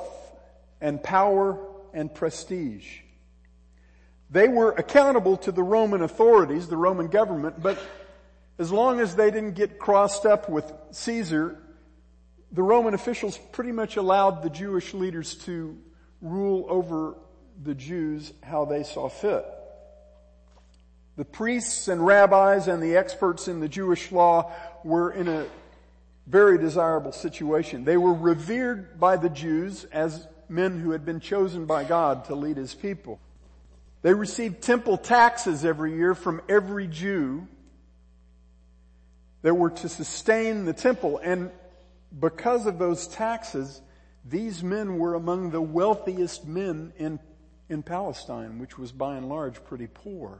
and 0.80 1.02
power 1.02 1.58
and 1.96 2.14
prestige. 2.14 3.00
They 4.30 4.48
were 4.48 4.72
accountable 4.72 5.38
to 5.38 5.50
the 5.50 5.62
Roman 5.62 6.02
authorities, 6.02 6.68
the 6.68 6.76
Roman 6.76 7.08
government, 7.08 7.62
but 7.62 7.78
as 8.58 8.70
long 8.70 9.00
as 9.00 9.16
they 9.16 9.30
didn't 9.30 9.54
get 9.54 9.78
crossed 9.78 10.26
up 10.26 10.48
with 10.48 10.70
Caesar, 10.90 11.58
the 12.52 12.62
Roman 12.62 12.92
officials 12.92 13.38
pretty 13.50 13.72
much 13.72 13.96
allowed 13.96 14.42
the 14.42 14.50
Jewish 14.50 14.92
leaders 14.92 15.36
to 15.46 15.78
rule 16.20 16.66
over 16.68 17.16
the 17.62 17.74
Jews 17.74 18.32
how 18.42 18.66
they 18.66 18.82
saw 18.82 19.08
fit. 19.08 19.44
The 21.16 21.24
priests 21.24 21.88
and 21.88 22.04
rabbis 22.04 22.68
and 22.68 22.82
the 22.82 22.96
experts 22.96 23.48
in 23.48 23.60
the 23.60 23.68
Jewish 23.68 24.12
law 24.12 24.52
were 24.84 25.12
in 25.12 25.28
a 25.28 25.46
very 26.26 26.58
desirable 26.58 27.12
situation. 27.12 27.84
They 27.84 27.96
were 27.96 28.12
revered 28.12 29.00
by 29.00 29.16
the 29.16 29.30
Jews 29.30 29.84
as 29.84 30.26
men 30.48 30.80
who 30.80 30.90
had 30.90 31.04
been 31.04 31.20
chosen 31.20 31.66
by 31.66 31.84
God 31.84 32.26
to 32.26 32.34
lead 32.34 32.56
his 32.56 32.74
people. 32.74 33.20
They 34.02 34.14
received 34.14 34.62
temple 34.62 34.98
taxes 34.98 35.64
every 35.64 35.96
year 35.96 36.14
from 36.14 36.40
every 36.48 36.86
Jew 36.86 37.48
that 39.42 39.54
were 39.54 39.70
to 39.70 39.88
sustain 39.88 40.64
the 40.64 40.72
temple. 40.72 41.20
And 41.22 41.50
because 42.18 42.66
of 42.66 42.78
those 42.78 43.08
taxes, 43.08 43.80
these 44.24 44.62
men 44.62 44.98
were 44.98 45.14
among 45.14 45.50
the 45.50 45.60
wealthiest 45.60 46.46
men 46.46 46.92
in, 46.98 47.18
in 47.68 47.82
Palestine, 47.82 48.58
which 48.58 48.78
was 48.78 48.92
by 48.92 49.16
and 49.16 49.28
large 49.28 49.62
pretty 49.64 49.86
poor. 49.86 50.38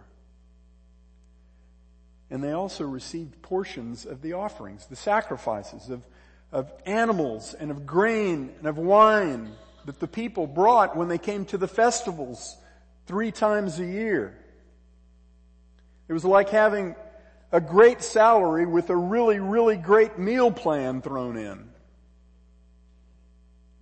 And 2.31 2.43
they 2.43 2.53
also 2.53 2.85
received 2.85 3.41
portions 3.43 4.07
of 4.07 4.23
the 4.23 4.33
offerings, 4.33 4.87
the 4.87 4.97
sacrifices 4.97 5.91
of, 5.91 6.03
of 6.51 6.73
animals 6.85 7.55
and 7.55 7.71
of 7.71 7.87
grain 7.87 8.53
and 8.59 8.67
of 8.67 8.79
wine 8.79 9.53
that 9.87 10.00
the 10.00 10.09
people 10.09 10.47
brought 10.47 10.97
when 10.97 11.09
they 11.09 11.19
came 11.19 11.45
to 11.47 11.59
the 11.59 11.69
festivals 11.69 12.57
three 13.07 13.31
times 13.31 13.78
a 13.78 13.87
year. 13.87 14.37
It 16.09 16.12
was 16.12 16.25
like 16.25 16.50
having 16.50 16.95
a 17.52 17.61
great 17.61 18.02
salary 18.02 18.66
with 18.66 18.90
a 18.90 18.97
really, 18.97 19.38
really 19.38 19.76
great 19.76 20.19
meal 20.19 20.50
plan 20.50 21.02
thrown 21.02 21.37
in. 21.37 21.71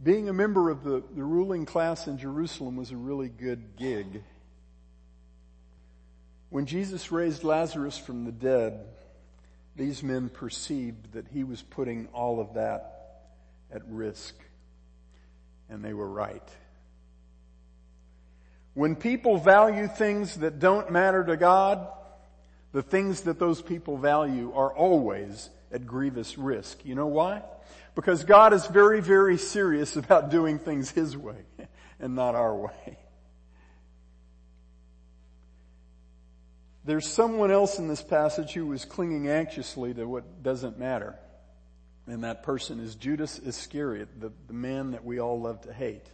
Being 0.03 0.29
a 0.29 0.35
member 0.35 0.69
of 0.71 0.85
the, 0.85 1.03
the 1.15 1.25
ruling 1.25 1.65
class 1.65 2.07
in 2.07 2.19
Jerusalem 2.19 2.77
was 2.77 2.91
a 2.91 2.97
really 2.97 3.31
good 3.31 3.77
gig. 3.77 4.23
When 6.51 6.67
Jesus 6.67 7.11
raised 7.11 7.43
Lazarus 7.43 7.97
from 7.97 8.27
the 8.27 8.33
dead, 8.33 8.87
these 9.77 10.03
men 10.03 10.29
perceived 10.29 11.15
that 11.15 11.27
he 11.29 11.43
was 11.43 11.63
putting 11.63 12.09
all 12.13 12.41
of 12.41 12.55
that 12.55 13.23
at 13.73 13.83
risk. 13.89 14.35
And 15.69 15.85
they 15.85 15.95
were 15.95 16.09
right. 16.09 16.49
When 18.75 18.97
people 18.97 19.39
value 19.39 19.87
things 19.87 20.37
that 20.37 20.59
don't 20.59 20.91
matter 20.91 21.25
to 21.25 21.37
God, 21.37 21.87
the 22.73 22.83
things 22.83 23.23
that 23.23 23.39
those 23.39 23.63
people 23.63 23.97
value 23.97 24.53
are 24.53 24.75
always 24.75 25.49
at 25.73 25.87
grievous 25.87 26.37
risk. 26.37 26.85
You 26.85 26.97
know 26.97 27.07
why? 27.07 27.43
Because 27.95 28.25
God 28.25 28.53
is 28.53 28.67
very, 28.67 29.01
very 29.01 29.39
serious 29.39 29.97
about 29.97 30.31
doing 30.31 30.59
things 30.59 30.91
His 30.91 31.17
way 31.17 31.39
and 32.01 32.15
not 32.17 32.35
our 32.35 32.55
way. 32.55 32.99
There's 36.85 37.09
someone 37.09 37.51
else 37.51 37.79
in 37.79 37.89
this 37.89 38.03
passage 38.03 38.53
who 38.53 38.67
was 38.67 38.85
clinging 38.85 39.29
anxiously 39.29 39.95
to 39.95 40.05
what 40.05 40.43
doesn't 40.43 40.79
matter. 40.79 41.17
And 42.07 42.25
that 42.25 42.43
person 42.43 42.81
is 42.81 42.95
Judas 42.95 43.39
Iscariot, 43.39 44.21
the, 44.21 44.33
the 44.47 44.53
man 44.53 44.91
that 44.91 45.05
we 45.05 45.21
all 45.21 45.41
love 45.41 45.63
to 45.63 45.73
hate. 45.73 46.07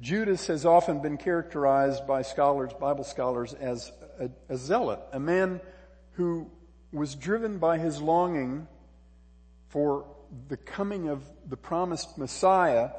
Judas 0.00 0.46
has 0.46 0.64
often 0.66 1.00
been 1.00 1.16
characterized 1.16 2.06
by 2.06 2.22
scholars, 2.22 2.72
Bible 2.78 3.04
scholars, 3.04 3.54
as 3.54 3.90
a, 4.20 4.30
a 4.48 4.56
zealot, 4.56 5.00
a 5.12 5.18
man 5.18 5.60
who 6.12 6.50
was 6.92 7.14
driven 7.14 7.58
by 7.58 7.78
his 7.78 8.00
longing 8.00 8.68
for 9.68 10.06
the 10.48 10.56
coming 10.56 11.08
of 11.08 11.22
the 11.48 11.56
promised 11.56 12.18
Messiah 12.18 12.90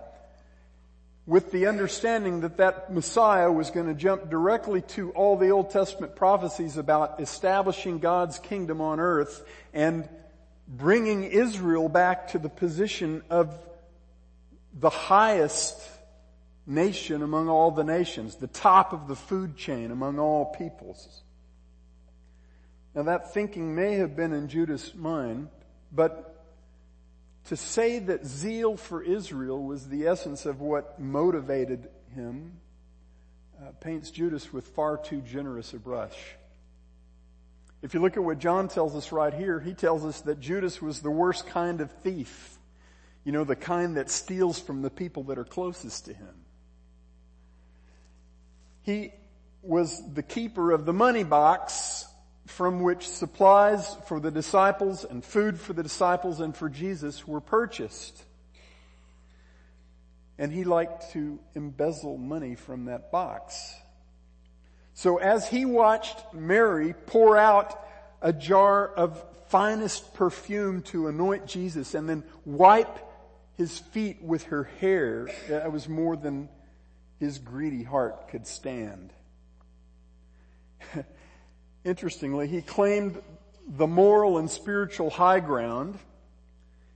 with 1.25 1.51
the 1.51 1.67
understanding 1.67 2.41
that 2.41 2.57
that 2.57 2.91
Messiah 2.91 3.51
was 3.51 3.69
going 3.69 3.87
to 3.87 3.93
jump 3.93 4.29
directly 4.29 4.81
to 4.81 5.11
all 5.11 5.37
the 5.37 5.49
Old 5.49 5.69
Testament 5.69 6.15
prophecies 6.15 6.77
about 6.77 7.19
establishing 7.19 7.99
God's 7.99 8.39
kingdom 8.39 8.79
on 8.79 8.99
earth 8.99 9.45
and 9.73 10.07
bringing 10.67 11.23
Israel 11.23 11.87
back 11.89 12.29
to 12.29 12.39
the 12.39 12.49
position 12.49 13.23
of 13.29 13.57
the 14.73 14.89
highest 14.89 15.79
nation 16.65 17.21
among 17.21 17.47
all 17.47 17.71
the 17.71 17.83
nations, 17.83 18.35
the 18.35 18.47
top 18.47 18.91
of 18.91 19.07
the 19.07 19.15
food 19.15 19.55
chain 19.55 19.91
among 19.91 20.19
all 20.19 20.45
peoples. 20.45 21.23
Now 22.93 23.03
that 23.03 23.33
thinking 23.33 23.75
may 23.75 23.95
have 23.95 24.15
been 24.15 24.33
in 24.33 24.49
Judas' 24.49 24.93
mind, 24.93 25.49
but 25.91 26.43
to 27.45 27.55
say 27.55 27.99
that 27.99 28.25
zeal 28.25 28.75
for 28.75 29.01
Israel 29.01 29.63
was 29.63 29.87
the 29.87 30.07
essence 30.07 30.45
of 30.45 30.59
what 30.59 30.99
motivated 30.99 31.87
him 32.13 32.59
uh, 33.61 33.71
paints 33.79 34.11
Judas 34.11 34.51
with 34.51 34.67
far 34.67 34.97
too 34.97 35.21
generous 35.21 35.73
a 35.73 35.77
brush. 35.77 36.35
If 37.87 37.93
you 37.93 38.01
look 38.01 38.17
at 38.17 38.23
what 38.25 38.39
John 38.39 38.67
tells 38.67 38.97
us 38.97 39.13
right 39.13 39.33
here, 39.33 39.61
he 39.61 39.73
tells 39.73 40.03
us 40.03 40.19
that 40.21 40.41
Judas 40.41 40.81
was 40.81 40.99
the 40.99 41.09
worst 41.09 41.47
kind 41.47 41.79
of 41.79 41.89
thief. 41.89 42.57
You 43.23 43.31
know, 43.31 43.45
the 43.45 43.55
kind 43.55 43.95
that 43.95 44.09
steals 44.09 44.59
from 44.59 44.81
the 44.81 44.89
people 44.89 45.23
that 45.23 45.37
are 45.37 45.45
closest 45.45 46.03
to 46.07 46.13
him. 46.13 46.35
He 48.81 49.13
was 49.61 50.01
the 50.13 50.21
keeper 50.21 50.73
of 50.73 50.85
the 50.85 50.91
money 50.91 51.23
box 51.23 52.05
from 52.45 52.83
which 52.83 53.07
supplies 53.07 53.95
for 54.07 54.19
the 54.19 54.31
disciples 54.31 55.05
and 55.05 55.23
food 55.23 55.57
for 55.57 55.71
the 55.71 55.83
disciples 55.83 56.41
and 56.41 56.53
for 56.53 56.67
Jesus 56.67 57.25
were 57.25 57.39
purchased. 57.39 58.21
And 60.37 60.51
he 60.51 60.65
liked 60.65 61.13
to 61.13 61.39
embezzle 61.55 62.17
money 62.17 62.55
from 62.55 62.83
that 62.85 63.13
box. 63.13 63.73
So 64.97 65.17
as 65.17 65.47
he 65.47 65.63
watched 65.63 66.33
Mary 66.33 66.95
pour 67.05 67.37
out 67.37 67.79
a 68.19 68.33
jar 68.33 68.87
of 68.87 69.23
finest 69.49 70.15
perfume 70.15 70.81
to 70.85 71.05
anoint 71.05 71.45
Jesus 71.45 71.93
and 71.93 72.09
then 72.09 72.23
wipe 72.45 72.97
his 73.57 73.77
feet 73.77 74.23
with 74.23 74.45
her 74.45 74.63
hair, 74.79 75.29
that 75.49 75.71
was 75.71 75.87
more 75.87 76.15
than 76.17 76.49
his 77.19 77.37
greedy 77.37 77.83
heart 77.83 78.29
could 78.29 78.47
stand. 78.47 79.13
Interestingly, 81.85 82.47
he 82.47 82.63
claimed 82.63 83.21
the 83.67 83.85
moral 83.85 84.39
and 84.39 84.49
spiritual 84.49 85.11
high 85.11 85.41
ground. 85.41 85.99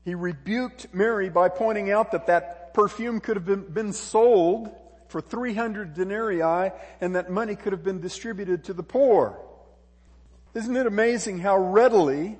He 0.05 0.15
rebuked 0.15 0.91
Mary 0.91 1.29
by 1.29 1.49
pointing 1.49 1.91
out 1.91 2.13
that 2.13 2.25
that 2.25 2.73
perfume 2.73 3.19
could 3.19 3.35
have 3.35 3.45
been, 3.45 3.71
been 3.71 3.93
sold 3.93 4.75
for 5.11 5.19
300 5.19 5.93
denarii 5.93 6.71
and 7.01 7.15
that 7.15 7.29
money 7.29 7.55
could 7.55 7.73
have 7.73 7.83
been 7.83 7.99
distributed 7.99 8.63
to 8.63 8.73
the 8.73 8.81
poor. 8.81 9.37
Isn't 10.53 10.75
it 10.75 10.87
amazing 10.87 11.39
how 11.39 11.57
readily 11.57 12.39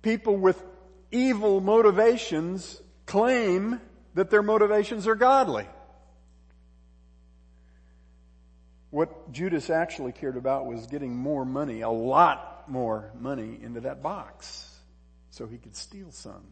people 0.00 0.36
with 0.36 0.62
evil 1.10 1.60
motivations 1.60 2.80
claim 3.06 3.80
that 4.14 4.30
their 4.30 4.42
motivations 4.42 5.08
are 5.08 5.16
godly? 5.16 5.66
What 8.90 9.32
Judas 9.32 9.70
actually 9.70 10.12
cared 10.12 10.36
about 10.36 10.66
was 10.66 10.86
getting 10.86 11.16
more 11.16 11.44
money, 11.44 11.80
a 11.80 11.90
lot 11.90 12.68
more 12.68 13.10
money 13.18 13.58
into 13.60 13.80
that 13.80 14.02
box 14.02 14.68
so 15.30 15.46
he 15.46 15.58
could 15.58 15.74
steal 15.74 16.12
some 16.12 16.46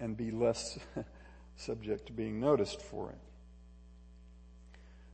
and 0.00 0.16
be 0.16 0.30
less 0.30 0.78
subject 1.60 2.06
to 2.06 2.12
being 2.12 2.40
noticed 2.40 2.80
for 2.80 3.10
it. 3.10 3.18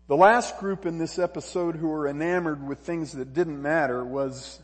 The 0.08 0.16
last 0.16 0.58
group 0.58 0.86
in 0.86 0.98
this 0.98 1.18
episode 1.18 1.74
who 1.74 1.88
were 1.88 2.06
enamored 2.06 2.64
with 2.66 2.78
things 2.78 3.12
that 3.12 3.34
didn't 3.34 3.60
matter 3.60 4.04
was 4.04 4.60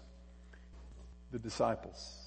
the 1.32 1.38
disciples. 1.38 2.18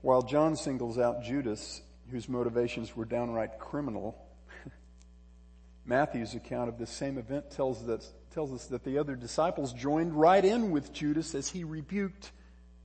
While 0.00 0.22
John 0.22 0.56
singles 0.56 0.98
out 0.98 1.22
Judas, 1.22 1.82
whose 2.10 2.28
motivations 2.28 2.96
were 2.96 3.04
downright 3.04 3.58
criminal, 3.58 4.16
Matthew's 5.84 6.34
account 6.34 6.70
of 6.70 6.78
this 6.78 6.90
same 6.90 7.18
event 7.18 7.50
tells 7.50 7.86
us, 7.86 8.10
tells 8.32 8.52
us 8.52 8.66
that 8.68 8.82
the 8.82 8.96
other 8.96 9.14
disciples 9.14 9.74
joined 9.74 10.14
right 10.14 10.44
in 10.44 10.70
with 10.70 10.94
Judas 10.94 11.34
as 11.34 11.48
he 11.50 11.64
rebuked 11.64 12.32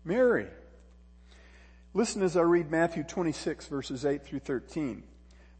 Mary. 0.03 0.47
Listen 1.93 2.21
as 2.21 2.37
I 2.37 2.41
read 2.41 2.69
Matthew 2.69 3.03
26 3.03 3.67
verses 3.67 4.05
8 4.05 4.23
through 4.23 4.39
13. 4.39 5.03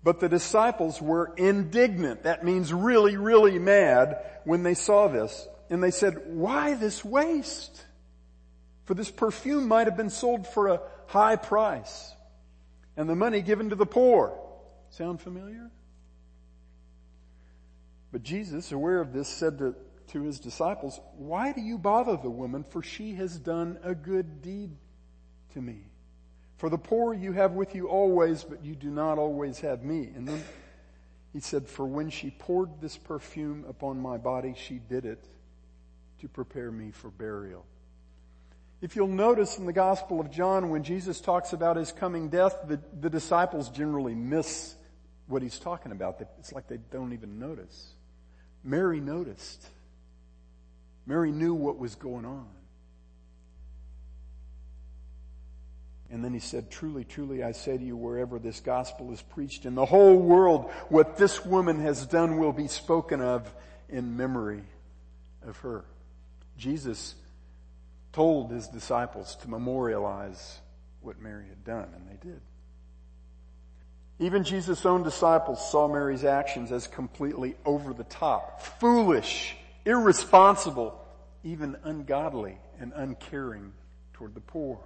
But 0.03 0.19
the 0.19 0.29
disciples 0.29 1.01
were 1.01 1.34
indignant. 1.36 2.24
That 2.24 2.46
means 2.46 2.72
really, 2.72 3.17
really 3.17 3.60
mad 3.60 4.24
when 4.46 4.63
they 4.63 4.74
saw 4.74 5.07
this. 5.07 5.48
And 5.69 5.84
they 5.84 5.91
said, 5.91 6.22
why 6.27 6.75
this 6.75 7.03
waste? 7.03 7.84
For 8.86 8.93
this 8.93 9.12
perfume 9.12 9.67
might 9.67 9.88
have 9.88 9.98
been 9.98 10.10
sold 10.10 10.48
for 10.48 10.67
a 10.67 10.81
high 11.07 11.36
price 11.36 12.13
and 12.96 13.07
the 13.07 13.15
money 13.15 13.41
given 13.41 13.69
to 13.69 13.75
the 13.75 13.86
poor. 13.86 14.38
Sound 14.89 15.22
familiar? 15.22 15.69
But 18.12 18.24
Jesus, 18.24 18.72
aware 18.72 19.00
of 19.00 19.13
this, 19.13 19.27
said 19.27 19.60
to, 19.60 19.75
to 20.07 20.24
his 20.24 20.39
disciples, 20.39 21.00
why 21.17 21.51
do 21.51 21.62
you 21.62 21.77
bother 21.77 22.17
the 22.17 22.29
woman? 22.29 22.63
For 22.63 22.81
she 22.81 23.13
has 23.15 23.38
done 23.38 23.77
a 23.84 23.93
good 23.93 24.41
deed 24.41 24.72
to 25.53 25.62
me. 25.62 25.81
For 26.58 26.70
the 26.70 26.78
poor 26.78 27.14
you 27.14 27.34
have 27.34 27.54
with 27.54 27.76
you 27.76 27.88
always, 27.88 28.44
but 28.44 28.66
you 28.66 28.76
do 28.76 28.90
not 28.90 29.18
always 29.18 29.60
have 29.60 29.84
me. 29.84 30.12
And 30.16 30.28
then 30.28 30.44
he 31.34 31.40
said, 31.40 31.68
for 31.68 31.86
when 31.86 32.10
she 32.10 32.32
poured 32.32 32.82
this 32.82 32.98
perfume 32.98 33.66
upon 33.70 34.00
my 34.02 34.18
body, 34.18 34.56
she 34.58 34.76
did 34.76 35.06
it 35.06 35.24
to 36.22 36.28
prepare 36.28 36.72
me 36.72 36.92
for 36.92 37.10
burial. 37.10 37.64
If 38.82 38.96
you'll 38.96 39.08
notice 39.08 39.58
in 39.58 39.66
the 39.66 39.74
Gospel 39.74 40.20
of 40.20 40.32
John, 40.32 40.70
when 40.70 40.84
Jesus 40.84 41.22
talks 41.22 41.54
about 41.54 41.78
his 41.78 41.92
coming 41.92 42.30
death, 42.30 42.58
the, 42.68 42.80
the 43.00 43.10
disciples 43.10 43.70
generally 43.70 44.16
miss 44.16 44.76
what 45.28 45.42
he's 45.42 45.60
talking 45.60 45.92
about. 45.92 46.22
It's 46.40 46.54
like 46.54 46.68
they 46.68 46.78
don't 46.92 47.14
even 47.14 47.40
notice. 47.40 47.94
Mary 48.64 49.00
noticed. 49.00 49.66
Mary 51.06 51.32
knew 51.32 51.54
what 51.54 51.78
was 51.78 51.96
going 51.96 52.26
on. 52.26 52.48
And 56.10 56.24
then 56.24 56.34
he 56.34 56.40
said, 56.40 56.72
truly, 56.72 57.04
truly, 57.04 57.44
I 57.44 57.52
say 57.52 57.78
to 57.78 57.84
you, 57.84 57.98
wherever 57.98 58.40
this 58.40 58.62
gospel 58.62 59.12
is 59.12 59.22
preached 59.22 59.66
in 59.66 59.76
the 59.76 59.86
whole 59.86 60.18
world, 60.18 60.72
what 60.88 61.18
this 61.18 61.46
woman 61.46 61.82
has 61.82 62.06
done 62.06 62.38
will 62.38 62.54
be 62.54 62.68
spoken 62.68 63.22
of 63.22 63.54
in 63.90 64.16
memory 64.16 64.64
of 65.46 65.58
her. 65.60 65.84
Jesus 66.58 67.16
told 68.14 68.52
his 68.52 68.68
disciples 68.68 69.36
to 69.42 69.50
memorialize 69.50 70.60
what 71.02 71.22
Mary 71.22 71.46
had 71.50 71.64
done, 71.64 71.90
and 71.94 72.08
they 72.10 72.28
did. 72.28 72.42
Even 74.20 74.44
Jesus' 74.44 74.86
own 74.86 75.04
disciples 75.04 75.70
saw 75.70 75.88
Mary's 75.88 76.24
actions 76.24 76.72
as 76.72 76.88
completely 76.88 77.56
over 77.66 77.94
the 77.94 78.06
top, 78.06 78.62
foolish, 78.80 79.56
irresponsible, 79.86 81.00
even 81.44 81.78
ungodly 81.84 82.58
and 82.80 82.94
uncaring 82.96 83.74
toward 84.14 84.34
the 84.34 84.42
poor. 84.42 84.80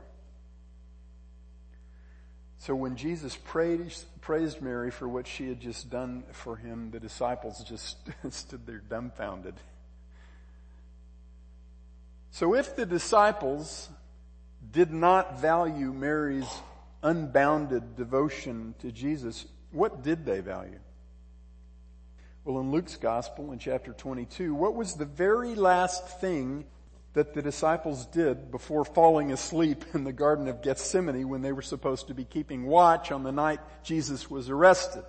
So 2.62 2.76
when 2.76 2.96
Jesus 2.96 3.36
praised, 3.36 4.06
praised 4.22 4.62
Mary 4.62 4.92
for 4.92 5.10
what 5.10 5.26
she 5.26 5.50
had 5.50 5.60
just 5.60 5.90
done 5.90 6.24
for 6.32 6.56
him, 6.56 6.92
the 6.92 7.00
disciples 7.00 7.64
just 7.64 7.98
stood 8.30 8.68
there 8.68 8.84
dumbfounded. 8.88 9.56
So 12.30 12.54
if 12.54 12.76
the 12.76 12.86
disciples 12.86 13.90
did 14.72 14.94
not 14.94 15.42
value 15.42 15.92
Mary's 15.92 16.48
unbounded 17.02 17.96
devotion 17.96 18.76
to 18.82 18.92
Jesus, 18.92 19.48
what 19.72 20.04
did 20.04 20.24
they 20.24 20.40
value? 20.40 20.80
Well, 22.46 22.60
in 22.60 22.70
Luke's 22.70 22.96
gospel 22.96 23.52
in 23.54 23.58
chapter 23.58 23.92
22, 23.92 24.54
what 24.54 24.76
was 24.76 24.94
the 24.94 25.06
very 25.06 25.56
last 25.56 26.20
thing 26.20 26.66
that 27.14 27.34
the 27.34 27.42
disciples 27.42 28.06
did 28.08 28.52
before 28.52 28.86
falling 28.86 29.32
asleep 29.32 29.84
in 29.94 30.04
the 30.04 30.14
Garden 30.14 30.48
of 30.48 30.62
Gethsemane 30.62 31.28
when 31.28 31.42
they 31.42 31.52
were 31.52 31.62
supposed 31.62 32.08
to 32.08 32.14
be 32.14 32.24
keeping 32.24 32.66
watch 32.66 33.12
on 33.12 33.24
the 33.24 33.32
night 33.32 33.60
Jesus 33.84 34.30
was 34.30 34.50
arrested? 34.50 35.04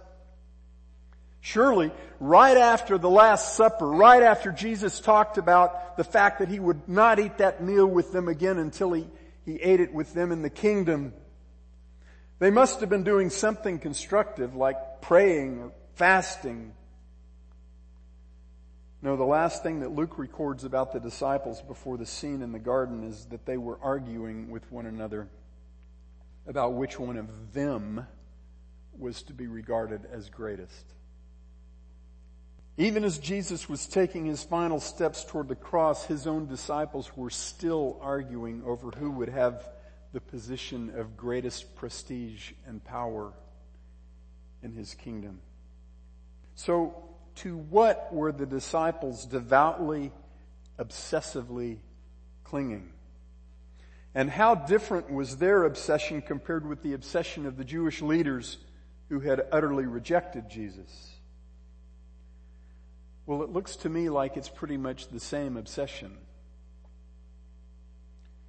Surely, 1.40 1.90
right 2.20 2.56
after 2.56 2.98
the 2.98 3.10
Last 3.10 3.56
Supper, 3.56 3.88
right 3.88 4.22
after 4.22 4.52
Jesus 4.52 5.00
talked 5.00 5.38
about 5.38 5.96
the 5.96 6.04
fact 6.04 6.38
that 6.38 6.48
he 6.48 6.60
would 6.60 6.88
not 6.88 7.18
eat 7.18 7.38
that 7.38 7.62
meal 7.62 7.86
with 7.86 8.12
them 8.12 8.28
again 8.28 8.58
until 8.58 8.92
he, 8.92 9.08
he 9.44 9.56
ate 9.56 9.80
it 9.80 9.92
with 9.92 10.14
them 10.14 10.30
in 10.30 10.42
the 10.42 10.50
kingdom, 10.50 11.12
they 12.38 12.50
must 12.50 12.80
have 12.80 12.88
been 12.88 13.04
doing 13.04 13.28
something 13.30 13.78
constructive 13.78 14.54
like 14.54 15.00
praying 15.00 15.60
or 15.60 15.72
fasting. 15.94 16.74
No, 19.02 19.16
the 19.16 19.24
last 19.24 19.64
thing 19.64 19.80
that 19.80 19.90
Luke 19.90 20.16
records 20.16 20.62
about 20.62 20.92
the 20.92 21.00
disciples 21.00 21.60
before 21.60 21.96
the 21.96 22.06
scene 22.06 22.40
in 22.40 22.52
the 22.52 22.60
garden 22.60 23.02
is 23.02 23.24
that 23.26 23.44
they 23.44 23.56
were 23.56 23.76
arguing 23.82 24.48
with 24.48 24.70
one 24.70 24.86
another 24.86 25.28
about 26.46 26.74
which 26.74 27.00
one 27.00 27.16
of 27.16 27.52
them 27.52 28.06
was 28.96 29.22
to 29.24 29.32
be 29.32 29.48
regarded 29.48 30.06
as 30.12 30.30
greatest. 30.30 30.84
Even 32.76 33.02
as 33.02 33.18
Jesus 33.18 33.68
was 33.68 33.86
taking 33.86 34.24
his 34.24 34.44
final 34.44 34.78
steps 34.78 35.24
toward 35.24 35.48
the 35.48 35.56
cross, 35.56 36.06
his 36.06 36.28
own 36.28 36.46
disciples 36.46 37.16
were 37.16 37.30
still 37.30 37.98
arguing 38.00 38.62
over 38.64 38.90
who 38.92 39.10
would 39.10 39.28
have 39.28 39.68
the 40.12 40.20
position 40.20 40.92
of 40.96 41.16
greatest 41.16 41.74
prestige 41.74 42.52
and 42.66 42.82
power 42.84 43.32
in 44.62 44.72
his 44.72 44.94
kingdom. 44.94 45.40
So, 46.54 47.11
to 47.36 47.56
what 47.56 48.12
were 48.12 48.32
the 48.32 48.46
disciples 48.46 49.24
devoutly, 49.24 50.12
obsessively 50.78 51.78
clinging? 52.44 52.92
And 54.14 54.28
how 54.28 54.54
different 54.54 55.10
was 55.10 55.38
their 55.38 55.64
obsession 55.64 56.20
compared 56.20 56.68
with 56.68 56.82
the 56.82 56.92
obsession 56.92 57.46
of 57.46 57.56
the 57.56 57.64
Jewish 57.64 58.02
leaders 58.02 58.58
who 59.08 59.20
had 59.20 59.46
utterly 59.50 59.86
rejected 59.86 60.50
Jesus? 60.50 61.10
Well, 63.24 63.42
it 63.42 63.50
looks 63.50 63.76
to 63.76 63.88
me 63.88 64.10
like 64.10 64.36
it's 64.36 64.48
pretty 64.48 64.76
much 64.76 65.08
the 65.08 65.20
same 65.20 65.56
obsession. 65.56 66.18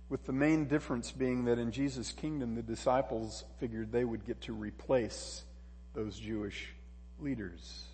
With 0.09 0.25
the 0.25 0.33
main 0.33 0.65
difference 0.65 1.11
being 1.11 1.45
that 1.45 1.59
in 1.59 1.71
Jesus' 1.71 2.11
kingdom, 2.11 2.55
the 2.55 2.61
disciples 2.61 3.45
figured 3.59 3.91
they 3.91 4.03
would 4.03 4.25
get 4.25 4.41
to 4.41 4.53
replace 4.53 5.43
those 5.93 6.17
Jewish 6.17 6.73
leaders. 7.19 7.85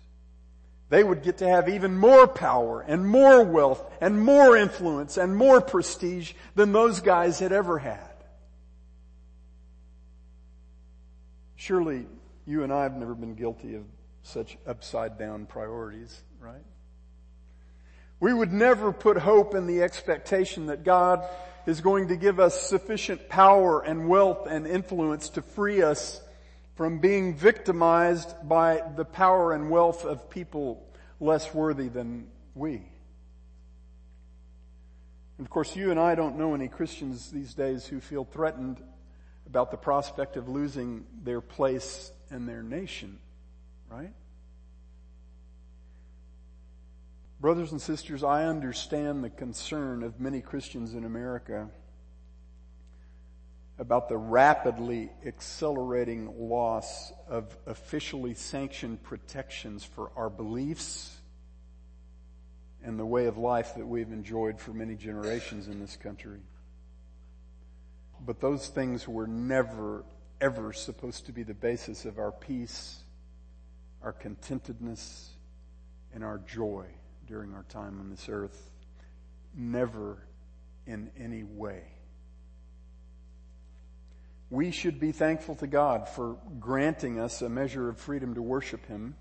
They 0.90 1.04
would 1.04 1.22
get 1.22 1.38
to 1.38 1.48
have 1.48 1.68
even 1.68 1.96
more 1.96 2.26
power 2.26 2.80
and 2.80 3.08
more 3.08 3.44
wealth 3.44 3.82
and 4.00 4.20
more 4.20 4.56
influence 4.56 5.16
and 5.16 5.36
more 5.36 5.60
prestige 5.60 6.32
than 6.56 6.72
those 6.72 7.00
guys 7.00 7.38
had 7.38 7.52
ever 7.52 7.78
had. 7.78 8.10
Surely 11.54 12.06
you 12.44 12.64
and 12.64 12.72
I 12.72 12.82
have 12.82 12.96
never 12.96 13.14
been 13.14 13.36
guilty 13.36 13.76
of 13.76 13.84
such 14.24 14.58
upside 14.66 15.16
down 15.16 15.46
priorities, 15.46 16.22
right? 16.40 16.64
We 18.18 18.34
would 18.34 18.52
never 18.52 18.92
put 18.92 19.16
hope 19.16 19.54
in 19.54 19.68
the 19.68 19.82
expectation 19.82 20.66
that 20.66 20.82
God 20.82 21.24
is 21.66 21.80
going 21.80 22.08
to 22.08 22.16
give 22.16 22.40
us 22.40 22.60
sufficient 22.60 23.28
power 23.28 23.80
and 23.80 24.08
wealth 24.08 24.48
and 24.48 24.66
influence 24.66 25.28
to 25.30 25.42
free 25.42 25.82
us 25.82 26.20
from 26.80 26.96
being 26.96 27.34
victimized 27.34 28.34
by 28.48 28.82
the 28.96 29.04
power 29.04 29.52
and 29.52 29.68
wealth 29.68 30.06
of 30.06 30.30
people 30.30 30.82
less 31.20 31.52
worthy 31.52 31.88
than 31.88 32.26
we. 32.54 32.76
And 35.36 35.46
of 35.46 35.50
course, 35.50 35.76
you 35.76 35.90
and 35.90 36.00
I 36.00 36.14
don't 36.14 36.38
know 36.38 36.54
any 36.54 36.68
Christians 36.68 37.30
these 37.30 37.52
days 37.52 37.84
who 37.84 38.00
feel 38.00 38.24
threatened 38.24 38.82
about 39.46 39.70
the 39.70 39.76
prospect 39.76 40.38
of 40.38 40.48
losing 40.48 41.04
their 41.22 41.42
place 41.42 42.12
in 42.30 42.46
their 42.46 42.62
nation, 42.62 43.18
right? 43.90 44.14
Brothers 47.42 47.72
and 47.72 47.82
sisters, 47.82 48.24
I 48.24 48.46
understand 48.46 49.22
the 49.22 49.28
concern 49.28 50.02
of 50.02 50.18
many 50.18 50.40
Christians 50.40 50.94
in 50.94 51.04
America 51.04 51.68
about 53.80 54.10
the 54.10 54.16
rapidly 54.16 55.08
accelerating 55.24 56.30
loss 56.38 57.14
of 57.26 57.56
officially 57.66 58.34
sanctioned 58.34 59.02
protections 59.02 59.82
for 59.82 60.10
our 60.16 60.28
beliefs 60.28 61.16
and 62.84 62.98
the 62.98 63.06
way 63.06 63.24
of 63.24 63.38
life 63.38 63.74
that 63.76 63.86
we've 63.86 64.12
enjoyed 64.12 64.60
for 64.60 64.72
many 64.72 64.94
generations 64.94 65.66
in 65.66 65.80
this 65.80 65.96
country. 65.96 66.40
But 68.20 68.38
those 68.38 68.68
things 68.68 69.08
were 69.08 69.26
never, 69.26 70.04
ever 70.42 70.74
supposed 70.74 71.24
to 71.26 71.32
be 71.32 71.42
the 71.42 71.54
basis 71.54 72.04
of 72.04 72.18
our 72.18 72.32
peace, 72.32 72.98
our 74.02 74.12
contentedness, 74.12 75.28
and 76.12 76.22
our 76.22 76.36
joy 76.46 76.84
during 77.26 77.54
our 77.54 77.64
time 77.70 77.98
on 77.98 78.10
this 78.10 78.28
earth. 78.28 78.70
Never 79.56 80.18
in 80.86 81.10
any 81.18 81.44
way. 81.44 81.84
We 84.50 84.72
should 84.72 84.98
be 84.98 85.12
thankful 85.12 85.54
to 85.56 85.68
God 85.68 86.08
for 86.08 86.36
granting 86.58 87.20
us 87.20 87.40
a 87.40 87.48
measure 87.48 87.88
of 87.88 87.98
freedom 87.98 88.34
to 88.34 88.42
worship 88.42 88.84
Him 88.86 89.14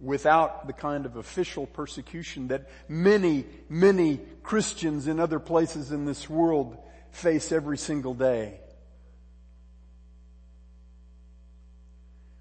without 0.00 0.66
the 0.66 0.72
kind 0.72 1.06
of 1.06 1.14
official 1.14 1.66
persecution 1.66 2.48
that 2.48 2.68
many, 2.88 3.46
many 3.68 4.20
Christians 4.42 5.06
in 5.06 5.20
other 5.20 5.38
places 5.38 5.92
in 5.92 6.04
this 6.04 6.28
world 6.28 6.76
face 7.12 7.52
every 7.52 7.78
single 7.78 8.12
day. 8.12 8.58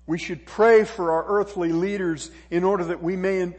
We 0.08 0.18
should 0.18 0.48
pray 0.48 0.84
for 0.84 1.12
our 1.12 1.40
earthly 1.40 1.72
leaders 1.72 2.32
in 2.50 2.64
order 2.64 2.86
that 2.86 3.04
we 3.04 3.16
may 3.16 3.56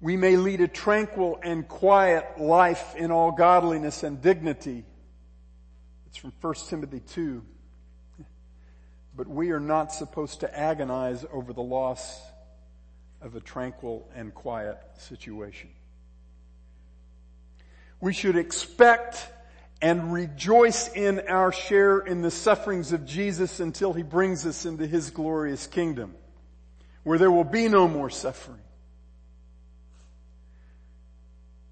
we 0.00 0.16
may 0.16 0.36
lead 0.36 0.62
a 0.62 0.68
tranquil 0.68 1.38
and 1.42 1.68
quiet 1.68 2.40
life 2.40 2.94
in 2.96 3.10
all 3.10 3.32
godliness 3.32 4.02
and 4.02 4.22
dignity. 4.22 4.84
It's 6.06 6.16
from 6.16 6.32
1 6.40 6.54
Timothy 6.68 7.00
2. 7.00 7.44
But 9.20 9.28
we 9.28 9.50
are 9.50 9.60
not 9.60 9.92
supposed 9.92 10.40
to 10.40 10.58
agonize 10.58 11.26
over 11.30 11.52
the 11.52 11.60
loss 11.60 12.18
of 13.20 13.36
a 13.36 13.40
tranquil 13.40 14.08
and 14.14 14.34
quiet 14.34 14.78
situation. 14.96 15.68
We 18.00 18.14
should 18.14 18.36
expect 18.36 19.26
and 19.82 20.10
rejoice 20.10 20.88
in 20.88 21.20
our 21.28 21.52
share 21.52 21.98
in 21.98 22.22
the 22.22 22.30
sufferings 22.30 22.92
of 22.94 23.04
Jesus 23.04 23.60
until 23.60 23.92
he 23.92 24.02
brings 24.02 24.46
us 24.46 24.64
into 24.64 24.86
his 24.86 25.10
glorious 25.10 25.66
kingdom, 25.66 26.14
where 27.02 27.18
there 27.18 27.30
will 27.30 27.44
be 27.44 27.68
no 27.68 27.88
more 27.88 28.08
suffering 28.08 28.62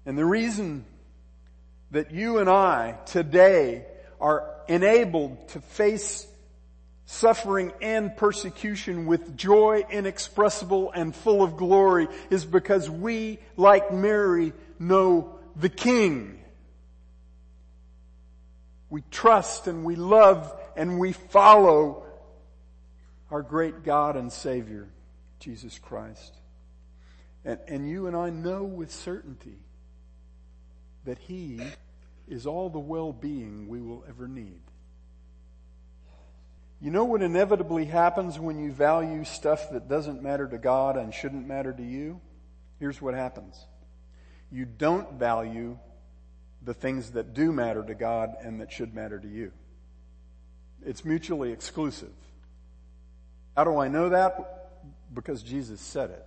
and 0.05 0.15
the 0.15 0.25
reason 0.25 0.85
that 1.89 2.11
you 2.11 2.37
and 2.37 2.47
I 2.47 2.99
today 3.07 3.87
are 4.21 4.55
enabled 4.67 5.49
to 5.49 5.61
face 5.61 6.27
suffering 7.11 7.73
and 7.81 8.15
persecution 8.15 9.07
with 9.07 9.35
joy 9.35 9.83
inexpressible 9.89 10.91
and 10.91 11.15
full 11.15 11.41
of 11.41 11.57
glory 11.57 12.07
is 12.29 12.45
because 12.45 12.87
we, 12.87 13.39
like 13.57 13.91
Mary, 13.91 14.53
know 14.77 15.39
the 15.55 15.69
King. 15.69 16.39
We 18.91 19.01
trust 19.09 19.65
and 19.65 19.83
we 19.83 19.95
love 19.95 20.55
and 20.77 20.99
we 20.99 21.13
follow 21.13 22.03
our 23.31 23.41
great 23.41 23.83
God 23.83 24.15
and 24.15 24.31
Savior, 24.31 24.87
Jesus 25.39 25.79
Christ. 25.79 26.35
And, 27.43 27.57
and 27.67 27.89
you 27.89 28.05
and 28.05 28.15
I 28.15 28.29
know 28.29 28.63
with 28.65 28.91
certainty 28.91 29.57
that 31.05 31.17
He 31.17 31.59
is 32.27 32.45
all 32.45 32.69
the 32.69 32.77
well-being 32.77 33.67
we 33.67 33.81
will 33.81 34.05
ever 34.07 34.27
need. 34.27 34.61
You 36.81 36.91
know 36.91 37.03
what 37.03 37.21
inevitably 37.21 37.85
happens 37.85 38.39
when 38.39 38.57
you 38.57 38.71
value 38.71 39.25
stuff 39.25 39.69
that 39.71 39.89
doesn't 39.89 40.23
matter 40.23 40.47
to 40.47 40.57
God 40.57 40.95
and 40.95 41.13
shouldn't 41.13 41.45
matter 41.45 41.73
to 41.73 41.83
you? 41.83 42.21
Here's 42.79 43.01
what 43.01 43.13
happens. 43.13 43.65
You 44.49 44.65
don't 44.65 45.13
value 45.13 45.77
the 46.63 46.73
things 46.73 47.11
that 47.11 47.33
do 47.33 47.51
matter 47.51 47.83
to 47.83 47.95
God 47.95 48.35
and 48.41 48.61
that 48.61 48.71
should 48.71 48.93
matter 48.93 49.19
to 49.19 49.27
you. 49.27 49.51
It's 50.85 51.03
mutually 51.03 51.51
exclusive. 51.51 52.13
How 53.57 53.65
do 53.65 53.77
I 53.77 53.89
know 53.89 54.09
that? 54.09 54.71
Because 55.13 55.43
Jesus 55.43 55.81
said 55.81 56.11
it. 56.11 56.25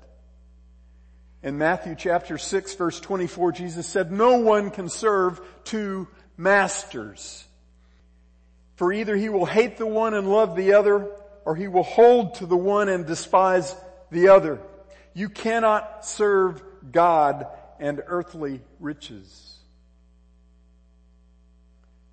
In 1.43 1.57
Matthew 1.57 1.95
chapter 1.97 2.37
6 2.37 2.75
verse 2.75 3.01
24, 3.01 3.53
Jesus 3.53 3.87
said, 3.87 4.13
no 4.13 4.39
one 4.39 4.71
can 4.71 4.91
serve 4.91 5.41
two 5.65 6.09
masters. 6.37 7.47
For 8.77 8.93
either 8.93 9.17
he 9.17 9.29
will 9.29 9.47
hate 9.47 9.77
the 9.77 9.87
one 9.87 10.15
and 10.15 10.31
love 10.31 10.57
the 10.57 10.75
other, 10.75 11.09
or 11.45 11.55
he 11.57 11.69
will 11.69 11.83
hold 11.83 12.37
to 12.37 12.47
the 12.47 12.57
one 12.57 12.89
and 12.89 13.07
despise 13.07 13.75
the 14.11 14.29
other. 14.29 14.61
You 15.15 15.29
cannot 15.29 16.07
serve 16.07 16.63
God 16.91 17.47
and 17.79 18.03
earthly 18.07 18.61
riches. 18.81 19.59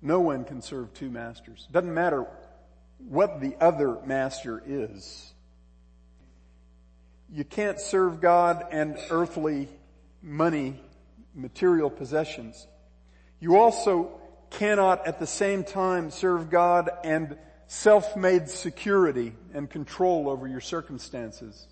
No 0.02 0.20
one 0.20 0.44
can 0.44 0.62
serve 0.62 0.92
two 0.94 1.10
masters. 1.10 1.66
Doesn't 1.70 1.92
matter 1.92 2.26
what 3.08 3.40
the 3.40 3.56
other 3.60 3.98
master 4.04 4.62
is. 4.66 5.32
You 7.32 7.44
can't 7.44 7.80
serve 7.80 8.20
God 8.20 8.66
and 8.70 8.98
earthly 9.10 9.68
money, 10.22 10.80
material 11.34 11.90
possessions. 11.90 12.66
You 13.40 13.56
also 13.56 14.19
cannot 14.50 15.06
at 15.06 15.18
the 15.18 15.26
same 15.26 15.64
time 15.64 16.10
serve 16.10 16.50
God 16.50 16.90
and 17.04 17.38
self-made 17.66 18.48
security 18.48 19.32
and 19.54 19.70
control 19.70 20.28
over 20.28 20.46
your 20.46 20.60
circumstances. 20.60 21.68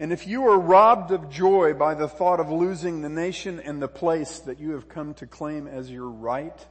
And 0.00 0.12
if 0.12 0.26
you 0.26 0.48
are 0.48 0.58
robbed 0.58 1.12
of 1.12 1.30
joy 1.30 1.72
by 1.72 1.94
the 1.94 2.08
thought 2.08 2.40
of 2.40 2.50
losing 2.50 3.00
the 3.00 3.08
nation 3.08 3.60
and 3.60 3.80
the 3.80 3.88
place 3.88 4.40
that 4.40 4.58
you 4.58 4.72
have 4.72 4.88
come 4.88 5.14
to 5.14 5.26
claim 5.26 5.68
as 5.68 5.88
your 5.90 6.08
right, 6.08 6.66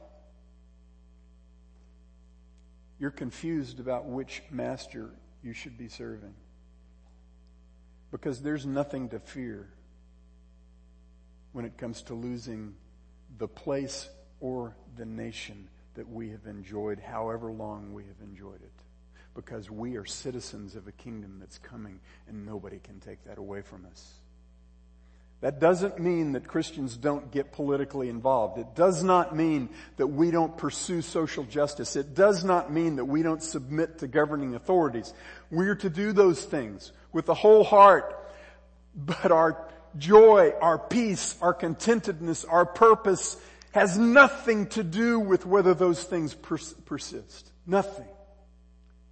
you're 2.98 3.10
confused 3.10 3.80
about 3.80 4.04
which 4.04 4.42
master 4.50 5.10
you 5.42 5.54
should 5.54 5.78
be 5.78 5.88
serving. 5.88 6.34
Because 8.10 8.42
there's 8.42 8.66
nothing 8.66 9.08
to 9.08 9.18
fear 9.18 9.68
when 11.52 11.64
it 11.64 11.78
comes 11.78 12.02
to 12.02 12.14
losing 12.14 12.74
the 13.38 13.48
place 13.48 14.08
or 14.40 14.76
the 14.96 15.06
nation 15.06 15.68
that 15.94 16.08
we 16.08 16.30
have 16.30 16.46
enjoyed, 16.46 16.98
however 16.98 17.52
long 17.52 17.92
we 17.94 18.04
have 18.04 18.20
enjoyed 18.22 18.62
it. 18.62 18.70
Because 19.34 19.70
we 19.70 19.96
are 19.96 20.04
citizens 20.04 20.76
of 20.76 20.86
a 20.86 20.92
kingdom 20.92 21.38
that's 21.40 21.58
coming 21.58 22.00
and 22.28 22.46
nobody 22.46 22.78
can 22.78 23.00
take 23.00 23.24
that 23.24 23.38
away 23.38 23.62
from 23.62 23.86
us. 23.90 24.14
That 25.40 25.60
doesn't 25.60 25.98
mean 25.98 26.32
that 26.32 26.48
Christians 26.48 26.96
don't 26.96 27.30
get 27.30 27.52
politically 27.52 28.08
involved. 28.08 28.58
It 28.58 28.74
does 28.74 29.02
not 29.02 29.36
mean 29.36 29.68
that 29.98 30.06
we 30.06 30.30
don't 30.30 30.56
pursue 30.56 31.02
social 31.02 31.44
justice. 31.44 31.96
It 31.96 32.14
does 32.14 32.44
not 32.44 32.72
mean 32.72 32.96
that 32.96 33.04
we 33.04 33.22
don't 33.22 33.42
submit 33.42 33.98
to 33.98 34.06
governing 34.06 34.54
authorities. 34.54 35.12
We're 35.50 35.74
to 35.74 35.90
do 35.90 36.12
those 36.12 36.42
things 36.42 36.92
with 37.12 37.26
the 37.26 37.34
whole 37.34 37.62
heart. 37.62 38.18
But 38.94 39.32
our 39.32 39.68
joy, 39.98 40.52
our 40.60 40.78
peace, 40.78 41.36
our 41.40 41.54
contentedness, 41.54 42.44
our 42.44 42.66
purpose 42.66 43.36
has 43.72 43.98
nothing 43.98 44.66
to 44.68 44.84
do 44.84 45.18
with 45.18 45.46
whether 45.46 45.74
those 45.74 46.02
things 46.02 46.34
pers- 46.34 46.74
persist. 46.84 47.50
Nothing 47.66 48.06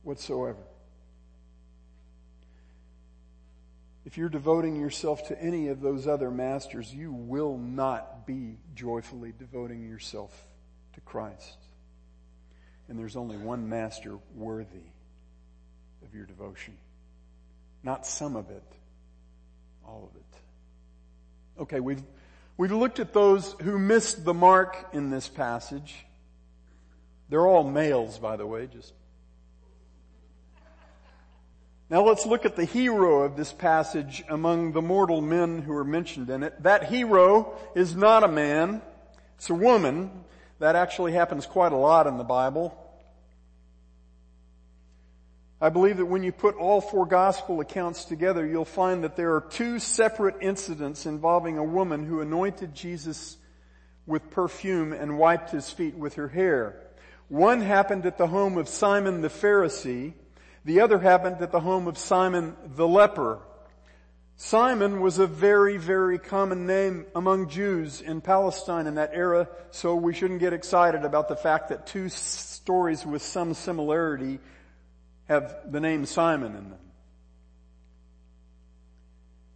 whatsoever. 0.02 0.62
If 4.04 4.18
you're 4.18 4.28
devoting 4.28 4.76
yourself 4.76 5.28
to 5.28 5.40
any 5.40 5.68
of 5.68 5.80
those 5.80 6.06
other 6.06 6.30
masters, 6.30 6.92
you 6.92 7.12
will 7.12 7.56
not 7.56 8.26
be 8.26 8.58
joyfully 8.74 9.32
devoting 9.36 9.88
yourself 9.88 10.32
to 10.94 11.00
Christ. 11.00 11.56
And 12.88 12.98
there's 12.98 13.16
only 13.16 13.36
one 13.36 13.68
master 13.68 14.18
worthy 14.34 14.90
of 16.04 16.14
your 16.14 16.26
devotion. 16.26 16.76
Not 17.82 18.06
some 18.06 18.36
of 18.36 18.50
it, 18.50 18.64
all 19.86 20.10
of 20.10 20.16
it. 20.16 20.38
Okay, 21.62 21.78
we've, 21.78 22.02
we've 22.56 22.72
looked 22.72 22.98
at 22.98 23.12
those 23.12 23.54
who 23.62 23.78
missed 23.78 24.24
the 24.24 24.34
mark 24.34 24.88
in 24.92 25.10
this 25.10 25.28
passage. 25.28 26.04
They're 27.28 27.46
all 27.46 27.62
males, 27.62 28.18
by 28.18 28.36
the 28.36 28.44
way, 28.44 28.66
just 28.66 28.92
now 31.88 32.02
let's 32.02 32.26
look 32.26 32.44
at 32.44 32.56
the 32.56 32.64
hero 32.64 33.22
of 33.22 33.36
this 33.36 33.52
passage 33.52 34.24
among 34.28 34.72
the 34.72 34.82
mortal 34.82 35.20
men 35.20 35.62
who 35.62 35.72
are 35.76 35.84
mentioned 35.84 36.30
in 36.30 36.42
it. 36.42 36.60
That 36.64 36.84
hero 36.84 37.54
is 37.76 37.94
not 37.94 38.24
a 38.24 38.28
man, 38.28 38.82
it's 39.36 39.48
a 39.48 39.54
woman. 39.54 40.10
That 40.58 40.74
actually 40.74 41.12
happens 41.12 41.46
quite 41.46 41.70
a 41.70 41.76
lot 41.76 42.08
in 42.08 42.18
the 42.18 42.24
Bible. 42.24 42.76
I 45.62 45.68
believe 45.68 45.98
that 45.98 46.06
when 46.06 46.24
you 46.24 46.32
put 46.32 46.56
all 46.56 46.80
four 46.80 47.06
gospel 47.06 47.60
accounts 47.60 48.04
together, 48.04 48.44
you'll 48.44 48.64
find 48.64 49.04
that 49.04 49.14
there 49.14 49.36
are 49.36 49.40
two 49.40 49.78
separate 49.78 50.34
incidents 50.40 51.06
involving 51.06 51.56
a 51.56 51.62
woman 51.62 52.04
who 52.04 52.20
anointed 52.20 52.74
Jesus 52.74 53.36
with 54.04 54.28
perfume 54.30 54.92
and 54.92 55.20
wiped 55.20 55.52
his 55.52 55.70
feet 55.70 55.94
with 55.94 56.14
her 56.14 56.26
hair. 56.26 56.80
One 57.28 57.60
happened 57.60 58.06
at 58.06 58.18
the 58.18 58.26
home 58.26 58.58
of 58.58 58.68
Simon 58.68 59.20
the 59.20 59.28
Pharisee, 59.28 60.14
the 60.64 60.80
other 60.80 60.98
happened 60.98 61.36
at 61.40 61.52
the 61.52 61.60
home 61.60 61.86
of 61.86 61.96
Simon 61.96 62.56
the 62.74 62.88
leper. 62.88 63.38
Simon 64.34 65.00
was 65.00 65.20
a 65.20 65.28
very, 65.28 65.76
very 65.76 66.18
common 66.18 66.66
name 66.66 67.06
among 67.14 67.48
Jews 67.48 68.00
in 68.00 68.20
Palestine 68.20 68.88
in 68.88 68.96
that 68.96 69.12
era, 69.12 69.48
so 69.70 69.94
we 69.94 70.12
shouldn't 70.12 70.40
get 70.40 70.54
excited 70.54 71.04
about 71.04 71.28
the 71.28 71.36
fact 71.36 71.68
that 71.68 71.86
two 71.86 72.08
stories 72.08 73.06
with 73.06 73.22
some 73.22 73.54
similarity 73.54 74.40
have 75.28 75.70
the 75.70 75.80
name 75.80 76.06
Simon 76.06 76.56
in 76.56 76.70
them. 76.70 76.78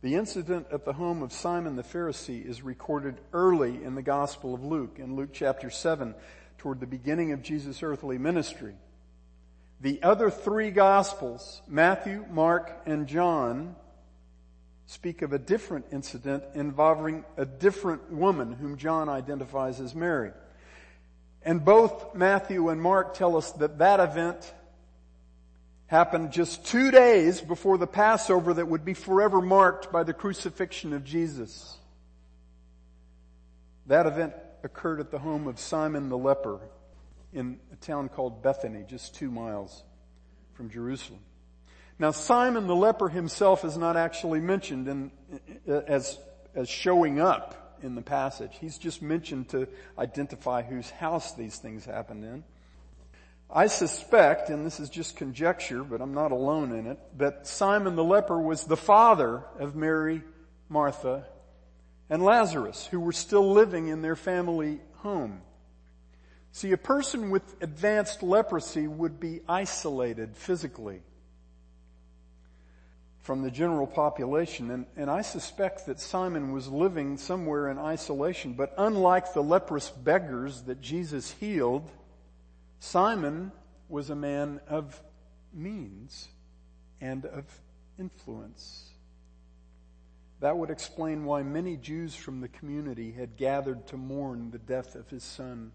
The 0.02 0.14
incident 0.14 0.68
at 0.70 0.85
the 0.85 0.92
home 0.92 1.22
of 1.22 1.33
Simon 1.33 1.74
the 1.74 1.83
Pharisee 1.83 2.44
is 2.44 2.62
recorded 2.62 3.20
early 3.33 3.83
in 3.83 3.94
the 3.94 4.02
Gospel 4.02 4.55
of 4.55 4.62
Luke, 4.62 4.98
in 4.98 5.16
Luke 5.16 5.31
chapter 5.33 5.70
7, 5.70 6.14
toward 6.59 6.81
the 6.81 6.87
beginning 6.87 7.33
of 7.33 7.42
Jesus' 7.42 7.83
earthly 7.83 8.18
ministry. 8.18 8.74
The 9.81 10.02
other 10.02 10.31
three 10.31 10.70
gospels, 10.70 11.61
Matthew, 11.66 12.24
Mark, 12.31 12.83
and 12.87 13.07
John, 13.07 13.74
speak 14.87 15.22
of 15.22 15.33
a 15.33 15.38
different 15.38 15.87
incident 15.90 16.44
involving 16.55 17.24
a 17.37 17.44
different 17.44 18.11
woman 18.11 18.52
whom 18.52 18.76
John 18.76 19.09
identifies 19.09 19.81
as 19.81 19.94
Mary. 19.94 20.31
And 21.42 21.64
both 21.64 22.14
Matthew 22.14 22.68
and 22.68 22.81
Mark 22.81 23.14
tell 23.14 23.37
us 23.37 23.50
that 23.52 23.79
that 23.79 24.00
event 24.00 24.52
happened 25.87 26.33
just 26.33 26.66
two 26.66 26.90
days 26.90 27.40
before 27.40 27.79
the 27.79 27.87
Passover 27.87 28.55
that 28.55 28.66
would 28.66 28.85
be 28.85 28.94
forever 28.94 29.40
marked 29.40 29.92
by 29.92 30.03
the 30.03 30.12
crucifixion 30.12 30.92
of 30.92 31.05
Jesus. 31.05 31.77
That 33.87 34.07
event 34.07 34.35
occurred 34.64 35.01
at 35.01 35.11
the 35.11 35.18
home 35.18 35.46
of 35.46 35.61
Simon 35.61 36.09
the 36.09 36.18
leper 36.18 36.59
in 37.33 37.61
a 37.72 37.77
town 37.77 38.09
called 38.09 38.42
Bethany, 38.42 38.85
just 38.88 39.14
two 39.14 39.31
miles 39.31 39.85
from 40.55 40.70
Jerusalem. 40.70 41.20
Now 41.99 42.11
Simon 42.11 42.66
the 42.66 42.75
leper 42.75 43.09
himself 43.09 43.64
is 43.64 43.77
not 43.77 43.96
actually 43.96 44.40
mentioned 44.40 44.88
in, 44.88 45.11
as, 45.66 46.18
as 46.55 46.68
showing 46.68 47.20
up 47.20 47.79
in 47.83 47.94
the 47.94 48.03
passage. 48.03 48.53
He's 48.61 48.79
just 48.79 49.03
mentioned 49.03 49.51
to 49.51 49.68
identify 49.99 50.62
whose 50.62 50.90
house 50.90 51.35
these 51.35 51.57
things 51.57 51.85
happened 51.85 52.25
in. 52.25 52.44
I 53.50 53.68
suspect, 53.68 54.50
and 54.50 54.66
this 54.66 54.80
is 54.80 54.90
just 54.90 55.16
conjecture, 55.16 55.85
but 55.85 56.00
I'm 56.00 56.14
not 56.14 56.32
alone 56.32 56.72
in 56.72 56.87
it, 56.87 56.98
that 57.18 57.46
Simon 57.46 57.94
the 57.94 58.04
leper 58.04 58.40
was 58.40 58.64
the 58.64 58.76
father 58.76 59.44
of 59.59 59.76
Mary, 59.76 60.22
Martha, 60.68 61.26
and 62.11 62.24
Lazarus, 62.24 62.87
who 62.90 63.00
were 63.00 63.12
still 63.12 63.52
living 63.52 63.88
in 63.88 64.02
their 64.02 64.16
family 64.16 64.80
home. 64.96 65.42
See, 66.52 66.72
a 66.72 66.78
person 66.78 67.30
with 67.30 67.54
advanced 67.62 68.22
leprosy 68.22 68.88
would 68.88 69.20
be 69.20 69.40
isolated 69.48 70.37
physically 70.37 71.02
from 73.26 73.42
the 73.42 73.50
general 73.50 73.87
population. 73.87 74.70
And, 74.70 74.87
and 74.96 75.11
I 75.11 75.22
suspect 75.22 75.87
that 75.87 76.00
Simon 76.00 76.52
was 76.52 76.68
living 76.68 77.16
somewhere 77.18 77.68
in 77.68 77.78
isolation. 77.78 78.54
But 78.54 78.72
unlike 78.78 79.35
the 79.35 79.42
leprous 79.42 79.90
beggars 79.90 80.62
that 80.62 80.80
Jesus 80.80 81.32
healed, 81.32 81.90
Simon 82.87 83.51
was 83.88 84.11
a 84.11 84.14
man 84.14 84.61
of 84.68 85.03
means 85.53 86.29
and 87.01 87.27
of 87.27 87.44
influence. 87.99 88.90
That 90.38 90.57
would 90.57 90.70
explain 90.70 91.25
why 91.25 91.42
many 91.42 91.77
Jews 91.77 92.14
from 92.14 92.40
the 92.40 92.49
community 92.49 93.11
had 93.11 93.37
gathered 93.37 93.88
to 93.88 93.96
mourn 93.96 94.53
the 94.53 94.59
death 94.59 94.94
of 94.94 95.11
his 95.11 95.25
son 95.25 95.72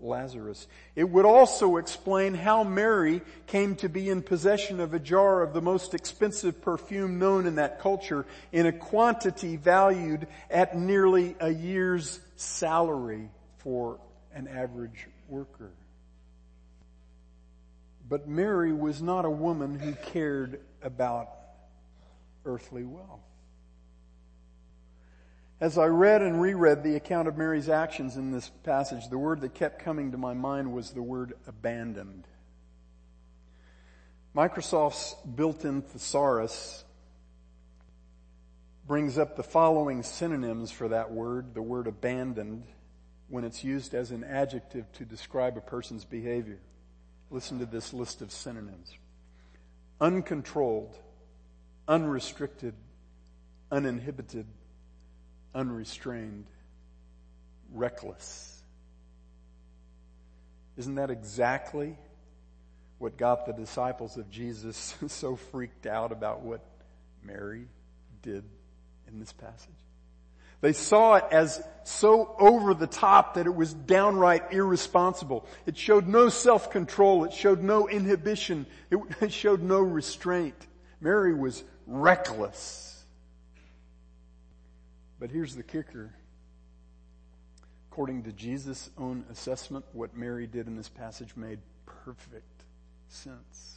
Lazarus. 0.00 0.66
It 0.96 1.10
would 1.10 1.26
also 1.26 1.76
explain 1.76 2.32
how 2.32 2.64
Mary 2.64 3.20
came 3.46 3.76
to 3.76 3.90
be 3.90 4.08
in 4.08 4.22
possession 4.22 4.80
of 4.80 4.94
a 4.94 4.98
jar 4.98 5.42
of 5.42 5.52
the 5.52 5.60
most 5.60 5.92
expensive 5.92 6.62
perfume 6.62 7.18
known 7.18 7.46
in 7.46 7.56
that 7.56 7.78
culture 7.78 8.24
in 8.52 8.64
a 8.64 8.72
quantity 8.72 9.56
valued 9.56 10.26
at 10.48 10.78
nearly 10.78 11.36
a 11.40 11.50
year's 11.50 12.20
salary 12.36 13.28
for 13.58 13.98
an 14.32 14.48
average 14.48 15.08
worker. 15.28 15.72
But 18.08 18.26
Mary 18.26 18.72
was 18.72 19.02
not 19.02 19.24
a 19.24 19.30
woman 19.30 19.78
who 19.78 19.92
cared 19.94 20.60
about 20.82 21.28
earthly 22.44 22.84
wealth. 22.84 23.20
As 25.60 25.76
I 25.76 25.86
read 25.86 26.22
and 26.22 26.40
reread 26.40 26.84
the 26.84 26.94
account 26.94 27.26
of 27.26 27.36
Mary's 27.36 27.68
actions 27.68 28.16
in 28.16 28.30
this 28.30 28.48
passage, 28.62 29.08
the 29.08 29.18
word 29.18 29.40
that 29.40 29.54
kept 29.54 29.80
coming 29.80 30.12
to 30.12 30.18
my 30.18 30.32
mind 30.32 30.72
was 30.72 30.90
the 30.90 31.02
word 31.02 31.34
abandoned. 31.46 32.26
Microsoft's 34.34 35.16
built-in 35.34 35.82
thesaurus 35.82 36.84
brings 38.86 39.18
up 39.18 39.36
the 39.36 39.42
following 39.42 40.02
synonyms 40.02 40.70
for 40.70 40.88
that 40.88 41.10
word, 41.10 41.54
the 41.54 41.62
word 41.62 41.88
abandoned, 41.88 42.64
when 43.28 43.44
it's 43.44 43.64
used 43.64 43.94
as 43.94 44.12
an 44.12 44.22
adjective 44.24 44.90
to 44.92 45.04
describe 45.04 45.56
a 45.56 45.60
person's 45.60 46.04
behavior. 46.04 46.60
Listen 47.30 47.58
to 47.58 47.66
this 47.66 47.92
list 47.92 48.22
of 48.22 48.32
synonyms. 48.32 48.94
Uncontrolled, 50.00 50.96
unrestricted, 51.86 52.74
uninhibited, 53.70 54.46
unrestrained, 55.54 56.46
reckless. 57.72 58.62
Isn't 60.76 60.94
that 60.94 61.10
exactly 61.10 61.98
what 62.98 63.16
got 63.16 63.46
the 63.46 63.52
disciples 63.52 64.16
of 64.16 64.30
Jesus 64.30 64.94
so 65.08 65.36
freaked 65.36 65.86
out 65.86 66.12
about 66.12 66.42
what 66.42 66.64
Mary 67.22 67.66
did 68.22 68.44
in 69.08 69.18
this 69.18 69.32
passage? 69.32 69.87
They 70.60 70.72
saw 70.72 71.14
it 71.14 71.24
as 71.30 71.62
so 71.84 72.34
over 72.38 72.74
the 72.74 72.86
top 72.86 73.34
that 73.34 73.46
it 73.46 73.54
was 73.54 73.72
downright 73.72 74.52
irresponsible. 74.52 75.46
It 75.64 75.76
showed 75.78 76.06
no 76.06 76.28
self-control. 76.28 77.24
It 77.24 77.32
showed 77.32 77.62
no 77.62 77.88
inhibition. 77.88 78.66
It 79.20 79.32
showed 79.32 79.62
no 79.62 79.80
restraint. 79.80 80.66
Mary 81.00 81.34
was 81.34 81.64
reckless. 81.86 83.02
But 85.18 85.30
here's 85.30 85.54
the 85.56 85.62
kicker. 85.62 86.12
According 87.90 88.24
to 88.24 88.32
Jesus' 88.32 88.90
own 88.98 89.24
assessment, 89.30 89.84
what 89.92 90.16
Mary 90.16 90.46
did 90.46 90.66
in 90.66 90.76
this 90.76 90.88
passage 90.88 91.34
made 91.36 91.58
perfect 92.04 92.64
sense. 93.08 93.76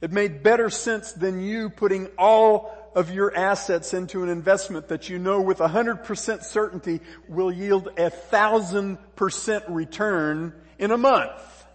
It 0.00 0.12
made 0.12 0.42
better 0.42 0.68
sense 0.68 1.12
than 1.12 1.40
you 1.40 1.70
putting 1.70 2.08
all 2.18 2.83
of 2.94 3.10
your 3.10 3.36
assets 3.36 3.92
into 3.92 4.22
an 4.22 4.28
investment 4.28 4.88
that 4.88 5.08
you 5.08 5.18
know 5.18 5.40
with 5.40 5.58
100% 5.58 6.44
certainty 6.44 7.00
will 7.28 7.52
yield 7.52 7.88
a 7.96 8.10
thousand 8.10 8.98
percent 9.16 9.64
return 9.68 10.54
in 10.78 10.90
a 10.90 10.98
month. 10.98 11.66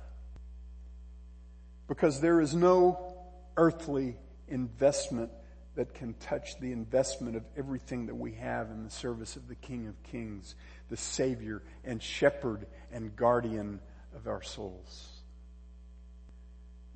Because 1.88 2.21
there 2.21 2.39
is 2.39 2.55
no 2.55 3.15
earthly 3.58 4.15
investment 4.47 5.32
that 5.75 5.93
can 5.93 6.13
touch 6.15 6.60
the 6.60 6.71
investment 6.71 7.36
of 7.36 7.43
everything 7.58 8.08
that 8.08 8.15
we 8.15 8.34
have 8.34 8.69
in 8.69 8.84
the 8.84 8.89
service 8.89 9.36
of 9.36 9.47
the 9.47 9.55
King 9.55 9.88
of 9.88 10.01
Kings, 10.03 10.55
the 10.89 10.97
Savior 10.97 11.62
and 11.84 12.01
Shepherd 12.01 12.67
and 12.91 13.15
Guardian 13.15 13.79
of 14.15 14.27
our 14.27 14.41
souls. 14.41 15.08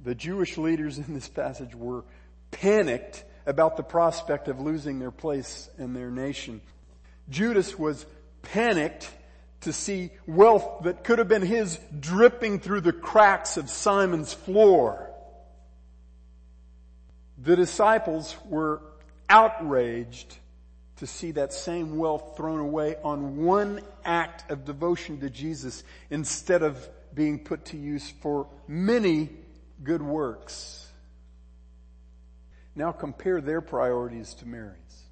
The 0.04 0.16
Jewish 0.16 0.58
leaders 0.58 0.98
in 0.98 1.14
this 1.14 1.30
passage 1.30 1.76
were 1.76 2.04
panicked 2.52 3.24
about 3.46 3.78
the 3.78 3.84
prospect 3.84 4.48
of 4.48 4.60
losing 4.60 5.00
their 5.00 5.12
place 5.12 5.70
in 5.78 5.94
their 5.94 6.10
nation. 6.10 6.62
Judas 7.30 7.78
was 7.78 8.06
panicked 8.42 9.10
to 9.62 9.74
see 9.74 10.12
wealth 10.28 10.84
that 10.84 11.04
could 11.04 11.20
have 11.20 11.28
been 11.28 11.42
his 11.42 11.80
dripping 12.00 12.60
through 12.60 12.82
the 12.82 12.94
cracks 12.94 13.58
of 13.58 13.70
Simon's 13.70 14.34
floor. 14.34 15.10
The 17.38 17.56
disciples 17.56 18.36
were 18.46 18.82
outraged 19.30 20.38
to 20.98 21.08
see 21.08 21.32
that 21.32 21.54
same 21.54 21.98
wealth 21.98 22.38
thrown 22.38 22.60
away 22.60 22.96
on 23.04 23.38
one 23.38 23.82
act 24.06 24.50
of 24.52 24.66
devotion 24.66 25.20
to 25.22 25.30
Jesus 25.30 25.84
instead 26.10 26.62
of 26.62 26.88
being 27.14 27.40
put 27.40 27.66
to 27.66 27.78
use 27.78 28.14
for 28.22 28.48
many 28.68 29.30
good 29.84 30.02
works. 30.02 30.83
Now 32.76 32.92
compare 32.92 33.40
their 33.40 33.62
priorities 33.62 34.34
to 34.36 34.48
Mary's. 34.48 35.04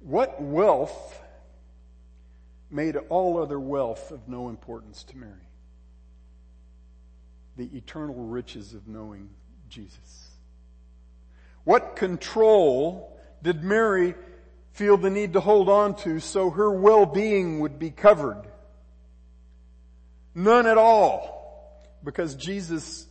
What 0.00 0.42
wealth 0.42 1.20
made 2.70 2.96
all 2.96 3.40
other 3.40 3.60
wealth 3.60 4.10
of 4.10 4.28
no 4.28 4.48
importance 4.48 5.04
to 5.04 5.16
Mary? 5.16 5.48
The 7.56 7.70
eternal 7.76 8.16
riches 8.16 8.74
of 8.74 8.88
knowing 8.88 9.28
Jesus. 9.68 10.30
What 11.64 11.94
control 11.94 13.16
did 13.42 13.62
Mary 13.62 14.14
feel 14.72 14.96
the 14.96 15.10
need 15.10 15.34
to 15.34 15.40
hold 15.40 15.68
on 15.68 15.94
to 15.96 16.18
so 16.18 16.50
her 16.50 16.70
well-being 16.70 17.60
would 17.60 17.78
be 17.78 17.90
covered? 17.90 18.42
None 20.34 20.66
at 20.66 20.78
all, 20.78 21.86
because 22.02 22.34
Jesus 22.34 23.06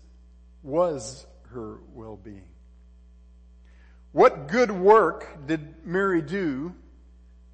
was 0.63 1.25
her 1.51 1.77
well-being. 1.93 2.50
What 4.11 4.47
good 4.47 4.71
work 4.71 5.47
did 5.47 5.85
Mary 5.85 6.21
do 6.21 6.75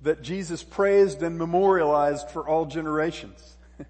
that 0.02 0.22
Jesus 0.22 0.64
praised 0.64 1.22
and 1.22 1.38
memorialized 1.38 2.30
for 2.30 2.48
all 2.48 2.66
generations? 2.66 3.58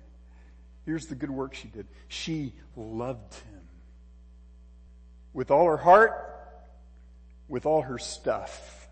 Here's 0.86 1.08
the 1.08 1.16
good 1.16 1.32
work 1.32 1.54
she 1.54 1.70
did. 1.70 1.88
She 2.10 2.54
loved 2.76 3.34
him. 3.36 3.62
With 5.34 5.52
all 5.52 5.66
her 5.66 5.78
heart, 5.78 6.28
with 7.48 7.66
all 7.66 7.84
her 7.84 7.98
stuff. 7.98 8.88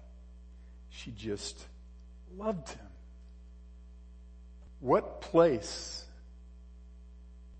She 0.89 1.11
just 1.11 1.65
loved 2.37 2.69
him. 2.69 2.87
What 4.79 5.21
place 5.21 6.05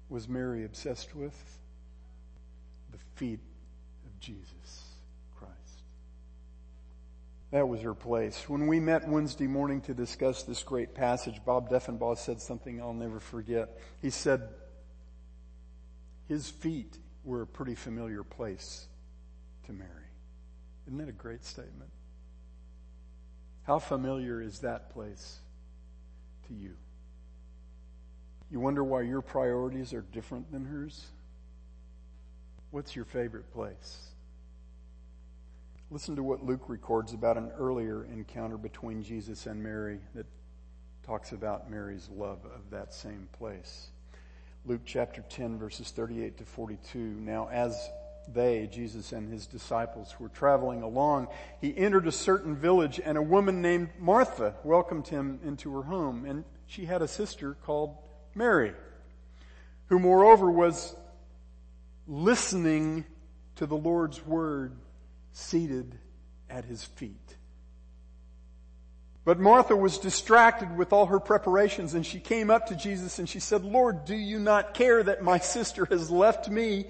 was 0.08 0.30
Mary 0.30 0.64
obsessed 0.64 1.16
with? 1.16 1.36
The 2.92 3.00
feet 3.16 3.40
of 4.06 4.20
Jesus. 4.20 4.85
That 7.56 7.70
was 7.70 7.80
her 7.84 7.94
place. 7.94 8.50
When 8.50 8.68
we 8.68 8.82
met 8.82 9.08
Wednesday 9.08 9.48
morning 9.48 9.80
to 9.84 9.94
discuss 9.94 10.44
this 10.44 10.62
great 10.62 10.94
passage, 10.94 11.40
Bob 11.46 11.70
Deffinbaugh 11.70 12.18
said 12.18 12.42
something 12.42 12.82
I'll 12.82 12.94
never 12.94 13.22
forget. 13.22 13.80
He 14.02 14.10
said, 14.10 14.50
his 16.28 16.50
feet 16.50 16.98
were 17.24 17.44
a 17.44 17.48
pretty 17.48 17.76
familiar 17.76 18.24
place 18.26 18.88
to 19.68 19.72
Mary. 19.72 19.88
Isn't 20.86 20.98
that 20.98 21.08
a 21.08 21.14
great 21.14 21.46
statement? 21.46 21.92
How 23.64 23.80
familiar 23.80 24.42
is 24.42 24.60
that 24.60 24.90
place 24.90 25.40
to 26.50 26.54
you? 26.54 26.74
You 28.52 28.60
wonder 28.60 28.84
why 28.84 29.04
your 29.04 29.22
priorities 29.22 29.94
are 29.94 30.02
different 30.02 30.52
than 30.52 30.66
hers? 30.66 31.06
What's 32.72 32.98
your 32.98 33.06
favorite 33.06 33.50
place? 33.54 34.10
Listen 35.96 36.18
to 36.18 36.24
what 36.24 36.44
Luke 36.44 36.68
records 36.68 37.14
about 37.14 37.38
an 37.38 37.54
earlier 37.58 38.04
encounter 38.04 38.58
between 38.58 39.02
Jesus 39.02 39.46
and 39.46 39.64
Mary 39.64 40.02
that 40.14 40.26
talks 41.06 41.32
about 41.32 41.72
Mary's 41.72 42.10
love 42.14 42.40
of 42.54 42.70
that 42.72 42.94
same 42.94 43.30
place. 43.32 43.92
Luke 44.66 44.82
chapter 44.84 45.24
10 45.30 45.58
verses 45.58 45.92
38 45.92 46.40
to 46.40 46.44
42. 46.44 47.00
Now 47.00 47.48
as 47.50 47.90
they, 48.28 48.68
Jesus 48.70 49.14
and 49.14 49.32
his 49.32 49.48
disciples, 49.48 50.14
were 50.20 50.28
traveling 50.28 50.82
along, 50.82 51.30
he 51.62 51.74
entered 51.78 52.08
a 52.08 52.12
certain 52.12 52.58
village 52.58 53.00
and 53.02 53.18
a 53.18 53.22
woman 53.22 53.62
named 53.62 53.88
Martha 53.98 54.54
welcomed 54.66 55.08
him 55.08 55.40
into 55.46 55.74
her 55.78 55.84
home. 55.84 56.26
And 56.26 56.44
she 56.68 56.84
had 56.84 57.04
a 57.04 57.08
sister 57.08 57.56
called 57.64 57.96
Mary, 58.34 58.74
who 59.86 60.00
moreover 60.00 60.52
was 60.52 60.94
listening 62.06 63.06
to 63.56 63.66
the 63.66 63.78
Lord's 63.78 64.26
word 64.26 64.74
seated 65.36 65.98
at 66.50 66.66
his 66.66 66.84
feet. 66.84 67.38
But 69.26 69.40
Martha 69.40 69.76
was 69.76 69.98
distracted 69.98 70.78
with 70.78 70.94
all 70.94 71.08
her 71.08 71.20
preparations 71.20 71.96
and 71.96 72.06
she 72.06 72.20
came 72.20 72.52
up 72.52 72.68
to 72.68 72.76
Jesus 72.76 73.18
and 73.20 73.28
she 73.28 73.40
said, 73.40 73.66
Lord, 73.66 74.06
do 74.06 74.16
you 74.16 74.40
not 74.40 74.74
care 74.74 75.02
that 75.02 75.24
my 75.24 75.40
sister 75.56 75.86
has 75.86 76.10
left 76.10 76.50
me 76.50 76.86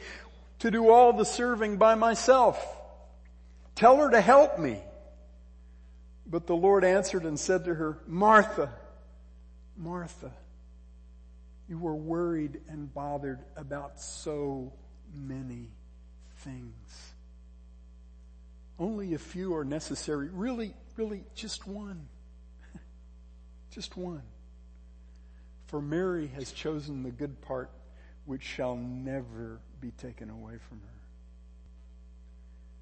to 0.60 0.72
do 0.72 0.90
all 0.90 1.14
the 1.14 1.26
serving 1.26 1.78
by 1.78 1.96
myself. 1.96 2.64
Tell 3.76 3.98
her 3.98 4.12
to 4.12 4.22
help 4.22 4.60
me. 4.60 4.80
But 6.28 6.48
the 6.48 6.56
Lord 6.56 6.84
answered 6.84 7.24
and 7.24 7.40
said 7.40 7.66
to 7.66 7.74
her, 7.74 8.00
Martha, 8.08 8.74
Martha, 9.78 10.32
you 11.68 11.86
are 11.88 11.96
worried 11.96 12.62
and 12.70 12.94
bothered 12.94 13.40
about 13.56 14.00
so 14.00 14.74
many 15.14 15.70
things. 16.38 17.15
Only 18.78 19.14
a 19.14 19.20
few 19.20 19.56
are 19.56 19.66
necessary. 19.66 20.30
Really, 20.30 20.74
really, 20.98 21.24
just 21.34 21.66
one. 21.68 22.08
just 23.72 23.96
one. 23.96 24.24
For 25.68 25.82
Mary 25.82 26.28
has 26.36 26.52
chosen 26.52 27.04
the 27.04 27.12
good 27.12 27.42
part 27.42 27.72
which 28.26 28.44
shall 28.44 28.76
never 28.76 29.60
be 29.80 29.92
taken 29.92 30.30
away 30.30 30.58
from 30.68 30.80
her. 30.80 30.96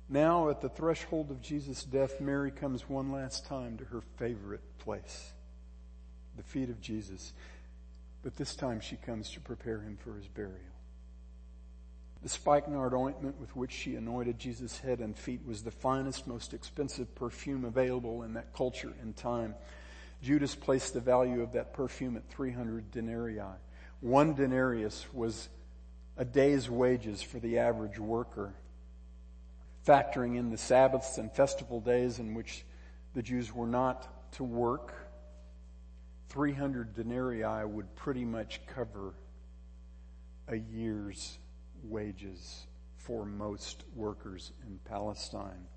Now 0.09 0.49
at 0.49 0.61
the 0.61 0.69
threshold 0.69 1.31
of 1.31 1.41
Jesus' 1.41 1.83
death, 1.83 2.19
Mary 2.19 2.51
comes 2.51 2.89
one 2.89 3.11
last 3.11 3.45
time 3.45 3.77
to 3.77 3.85
her 3.85 4.01
favorite 4.17 4.77
place, 4.79 5.31
the 6.35 6.43
feet 6.43 6.69
of 6.69 6.81
Jesus. 6.81 7.33
But 8.21 8.35
this 8.35 8.55
time 8.55 8.79
she 8.79 8.95
comes 8.95 9.31
to 9.31 9.39
prepare 9.39 9.79
him 9.79 9.97
for 9.97 10.15
his 10.15 10.27
burial. 10.27 10.72
The 12.23 12.29
spikenard 12.29 12.93
ointment 12.93 13.37
with 13.39 13.53
which 13.53 13.73
she 13.73 13.95
anointed 13.95 14.39
Jesus' 14.39 14.79
head 14.79 14.99
and 14.99 15.15
feet 15.15 15.41
was 15.45 15.61
the 15.61 15.71
finest, 15.71 16.25
most 16.25 16.53
expensive 16.53 17.13
perfume 17.15 17.65
available 17.65 18.23
in 18.23 18.33
that 18.35 18.53
culture 18.53 18.93
and 19.01 19.13
time. 19.13 19.55
Judas 20.21 20.55
placed 20.55 20.93
the 20.93 21.01
value 21.01 21.41
of 21.41 21.51
that 21.51 21.73
perfume 21.73 22.15
at 22.15 22.29
300 22.29 22.91
denarii. 22.91 23.41
One 23.99 24.33
denarius 24.35 25.05
was 25.11 25.49
a 26.15 26.23
day's 26.23 26.69
wages 26.69 27.21
for 27.21 27.39
the 27.39 27.59
average 27.59 27.99
worker 27.99 28.53
factoring 29.85 30.37
in 30.37 30.49
the 30.49 30.57
Sabbaths 30.57 31.17
and 31.17 31.29
festival 31.29 31.81
days 31.81 32.19
in 32.19 32.33
which 32.33 32.63
the 33.13 33.21
Jews 33.21 33.53
were 33.53 33.67
not 33.67 34.31
to 34.33 34.45
work, 34.45 34.93
300 36.29 36.95
denarii 36.95 37.65
would 37.65 37.93
pretty 37.95 38.23
much 38.23 38.61
cover 38.65 39.13
a 40.47 40.55
year's 40.55 41.37
wages 41.83 42.65
for 42.97 43.25
most 43.25 43.83
workers 43.95 44.51
in 44.65 44.79
Palestine. 44.85 45.67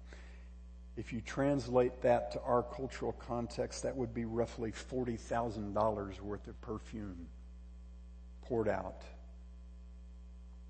If 0.96 1.12
you 1.12 1.20
translate 1.20 2.00
that 2.02 2.32
to 2.32 2.40
our 2.42 2.62
cultural 2.62 3.12
context, 3.12 3.82
that 3.82 3.94
would 3.94 4.14
be 4.14 4.24
roughly 4.24 4.72
$40,000 4.72 6.20
worth 6.20 6.46
of 6.46 6.60
perfume 6.60 7.26
poured 8.42 8.68
out 8.68 9.02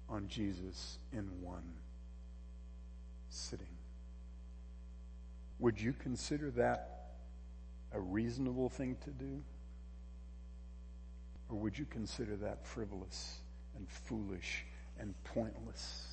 on 0.08 0.26
Jesus 0.28 0.98
in 1.12 1.28
one 1.40 1.74
sitting. 3.28 3.66
Would 5.58 5.80
you 5.80 5.92
consider 5.92 6.50
that 6.52 7.12
a 7.92 8.00
reasonable 8.00 8.68
thing 8.68 8.96
to 9.04 9.10
do? 9.10 9.42
Or 11.48 11.56
would 11.56 11.78
you 11.78 11.84
consider 11.84 12.36
that 12.36 12.66
frivolous 12.66 13.40
and 13.76 13.88
foolish 13.88 14.64
and 15.00 15.14
pointless? 15.24 16.06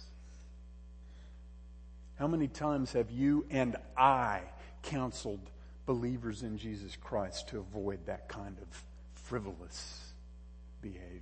How 2.16 2.28
many 2.28 2.48
times 2.48 2.94
have 2.94 3.10
you 3.10 3.46
and 3.50 3.76
I 3.98 4.42
counseled 4.82 5.50
believers 5.86 6.44
in 6.44 6.58
Jesus 6.58 6.96
Christ 6.96 7.50
to 7.50 7.60
avoid 7.60 8.06
that 8.06 8.30
kind 8.30 8.58
of 8.62 8.84
frivolous 9.14 10.14
behavior? 10.82 11.22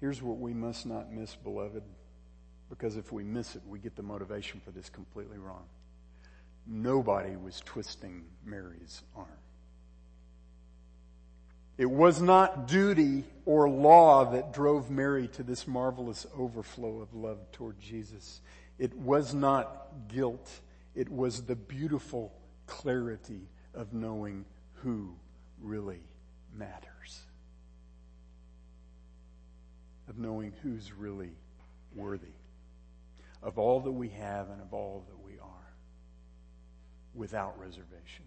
Here's 0.00 0.22
what 0.22 0.38
we 0.38 0.52
must 0.54 0.86
not 0.86 1.12
miss, 1.12 1.34
beloved. 1.34 1.82
Because 2.70 2.96
if 2.96 3.12
we 3.12 3.22
miss 3.22 3.56
it, 3.56 3.62
we 3.66 3.78
get 3.78 3.96
the 3.96 4.02
motivation 4.02 4.60
for 4.60 4.70
this 4.70 4.88
completely 4.88 5.38
wrong. 5.38 5.64
Nobody 6.66 7.36
was 7.36 7.60
twisting 7.64 8.24
Mary's 8.44 9.02
arm. 9.14 9.28
It 11.76 11.90
was 11.90 12.20
not 12.20 12.68
duty 12.68 13.24
or 13.44 13.68
law 13.68 14.30
that 14.30 14.52
drove 14.52 14.90
Mary 14.90 15.28
to 15.28 15.42
this 15.42 15.66
marvelous 15.66 16.26
overflow 16.36 17.00
of 17.00 17.14
love 17.14 17.38
toward 17.52 17.80
Jesus. 17.80 18.40
It 18.78 18.94
was 18.96 19.34
not 19.34 19.88
guilt. 20.08 20.50
It 20.94 21.08
was 21.08 21.42
the 21.42 21.56
beautiful 21.56 22.32
clarity 22.66 23.48
of 23.74 23.92
knowing 23.92 24.44
who 24.74 25.14
really 25.60 26.02
matters. 26.52 27.22
Of 30.08 30.18
knowing 30.18 30.52
who's 30.62 30.92
really 30.92 31.32
worthy 31.94 32.34
of 33.44 33.58
all 33.58 33.80
that 33.80 33.92
we 33.92 34.08
have 34.08 34.48
and 34.50 34.60
of 34.60 34.72
all 34.72 35.04
that 35.06 35.22
we 35.22 35.38
are 35.38 35.74
without 37.14 37.58
reservation 37.60 38.24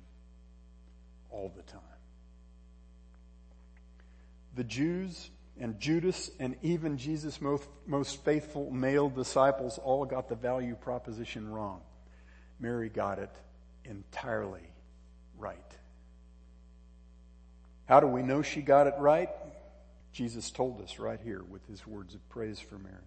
all 1.30 1.52
the 1.56 1.64
time. 1.64 1.82
The 4.58 4.65
Jews 4.65 5.30
and 5.58 5.80
Judas 5.80 6.30
and 6.39 6.58
even 6.62 6.98
Jesus' 6.98 7.39
most, 7.39 7.70
most 7.86 8.26
faithful 8.26 8.70
male 8.70 9.08
disciples 9.10 9.78
all 9.78 10.04
got 10.04 10.28
the 10.28 10.36
value 10.36 10.76
proposition 10.76 11.50
wrong. 11.50 11.80
Mary 12.60 12.89
got 12.89 13.20
it 13.20 13.32
entirely 13.86 14.70
right. 15.38 15.58
How 17.86 18.02
do 18.02 18.08
we 18.08 18.22
know 18.22 18.41
she 18.41 18.62
got 18.62 18.88
it 18.88 18.96
right? 19.00 19.30
Jesus 20.12 20.52
told 20.52 20.82
us 20.82 21.00
right 21.00 21.20
here 21.24 21.43
with 21.43 21.65
his 21.67 21.88
words 21.88 22.13
of 22.13 22.30
praise 22.30 22.60
for 22.60 22.78
Mary 22.78 22.98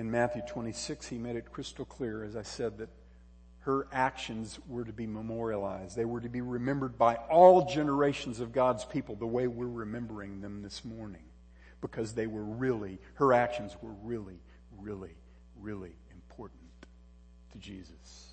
in 0.00 0.10
Matthew 0.10 0.42
26, 0.48 1.08
he 1.08 1.18
made 1.18 1.36
it 1.36 1.52
crystal 1.52 1.84
clear, 1.84 2.24
as 2.24 2.36
I 2.36 2.42
said, 2.42 2.78
that 2.78 2.88
her 3.60 3.86
actions 3.92 4.58
were 4.66 4.84
to 4.84 4.92
be 4.92 5.06
memorialized. 5.06 5.94
They 5.96 6.06
were 6.06 6.20
to 6.20 6.28
be 6.28 6.40
remembered 6.40 6.96
by 6.96 7.16
all 7.16 7.66
generations 7.66 8.40
of 8.40 8.52
God's 8.52 8.84
people 8.84 9.16
the 9.16 9.26
way 9.26 9.46
we're 9.46 9.66
remembering 9.66 10.40
them 10.40 10.62
this 10.62 10.84
morning. 10.84 11.24
Because 11.82 12.14
they 12.14 12.26
were 12.26 12.42
really, 12.42 12.98
her 13.14 13.32
actions 13.32 13.76
were 13.82 13.92
really, 14.02 14.38
really, 14.78 15.14
really 15.60 15.92
important 16.12 16.60
to 17.52 17.58
Jesus. 17.58 18.28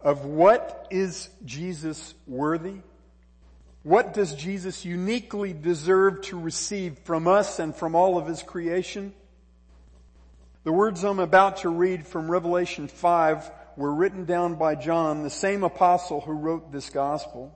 Of 0.00 0.24
what 0.24 0.88
is 0.90 1.30
Jesus 1.44 2.14
worthy? 2.26 2.80
What 3.84 4.14
does 4.14 4.34
Jesus 4.34 4.84
uniquely 4.84 5.52
deserve 5.52 6.22
to 6.22 6.38
receive 6.38 6.98
from 7.04 7.28
us 7.28 7.58
and 7.60 7.74
from 7.74 7.94
all 7.94 8.18
of 8.18 8.26
his 8.26 8.42
creation? 8.42 9.12
The 10.64 10.72
words 10.72 11.02
I'm 11.02 11.18
about 11.18 11.58
to 11.58 11.68
read 11.68 12.06
from 12.06 12.30
Revelation 12.30 12.86
5 12.86 13.50
were 13.76 13.92
written 13.92 14.26
down 14.26 14.54
by 14.54 14.76
John, 14.76 15.24
the 15.24 15.30
same 15.30 15.64
apostle 15.64 16.20
who 16.20 16.32
wrote 16.32 16.70
this 16.70 16.88
gospel, 16.88 17.52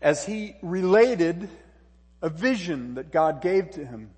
as 0.00 0.24
he 0.24 0.56
related 0.62 1.50
a 2.22 2.30
vision 2.30 2.94
that 2.94 3.12
God 3.12 3.42
gave 3.42 3.72
to 3.72 3.84
him. 3.84 4.10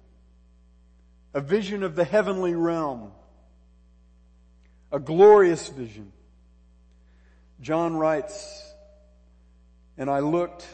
A 1.35 1.41
vision 1.41 1.83
of 1.83 1.97
the 1.97 2.05
heavenly 2.05 2.55
realm. 2.55 3.11
A 4.93 5.01
glorious 5.01 5.69
vision. 5.69 6.13
John 7.61 7.97
writes, 7.97 8.73
and 9.99 10.09
I 10.09 10.21
looked 10.21 10.65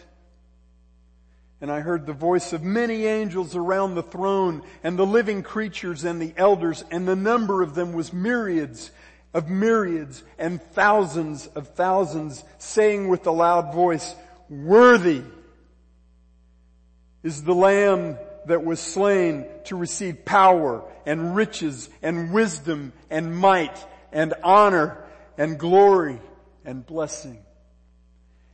and 1.63 1.71
I 1.71 1.79
heard 1.79 2.07
the 2.07 2.13
voice 2.13 2.53
of 2.53 2.65
many 2.65 3.07
angels 3.07 3.55
around 3.55 3.95
the 3.95 4.03
throne 4.03 4.63
and 4.83 4.99
the 4.99 5.07
living 5.07 5.45
creatures 5.45 6.03
and 6.03 6.21
the 6.21 6.35
elders 6.37 6.85
and 6.91 7.07
the 7.07 7.15
number 7.15 7.63
of 7.63 7.77
them 7.77 7.93
was 7.93 8.13
myriads 8.13 8.91
of 9.33 9.49
myriads 9.49 10.25
and 10.41 10.61
thousands 10.61 11.47
of 11.47 11.69
thousands 11.69 12.43
saying 12.59 13.09
with 13.09 13.25
a 13.29 13.31
loud 13.31 13.73
voice, 13.73 14.17
worthy 14.51 15.23
is 17.23 17.45
the 17.45 17.55
lamb 17.55 18.19
that 18.47 18.65
was 18.65 18.81
slain 18.81 19.47
to 19.67 19.77
receive 19.77 20.25
power 20.25 20.83
and 21.07 21.37
riches 21.37 21.89
and 22.03 22.33
wisdom 22.33 22.93
and 23.09 23.37
might 23.37 23.87
and 24.11 24.35
honor 24.43 24.99
and 25.39 25.61
glory 25.61 26.21
and 26.65 26.85
blessing 26.85 27.39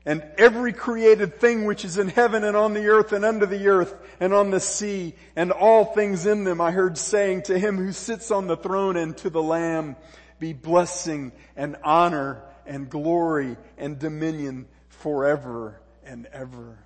and 0.09 0.25
every 0.39 0.73
created 0.73 1.39
thing 1.39 1.67
which 1.67 1.85
is 1.85 1.99
in 1.99 2.09
heaven 2.09 2.43
and 2.43 2.57
on 2.57 2.73
the 2.73 2.89
earth 2.89 3.13
and 3.13 3.27
under 3.27 3.45
the 3.45 3.69
earth 3.69 3.95
and 4.21 4.33
on 4.33 4.51
the 4.51 4.59
sea 4.59 5.15
and 5.37 5.53
all 5.53 5.85
things 5.85 6.25
in 6.25 6.45
them 6.45 6.63
I 6.63 6.71
heard 6.71 6.97
saying 6.97 7.43
to 7.43 7.59
him 7.59 7.77
who 7.77 7.93
sits 7.93 8.31
on 8.31 8.47
the 8.47 8.57
throne 8.57 8.97
and 8.97 9.15
to 9.19 9.29
the 9.29 9.43
lamb 9.43 9.97
be 10.41 10.55
blessing 10.55 11.31
and 11.57 11.77
honor 11.85 12.43
and 12.65 12.89
glory 12.89 13.59
and 13.77 13.99
dominion 13.99 14.67
forever 14.89 15.79
and 16.07 16.25
ever. 16.33 16.79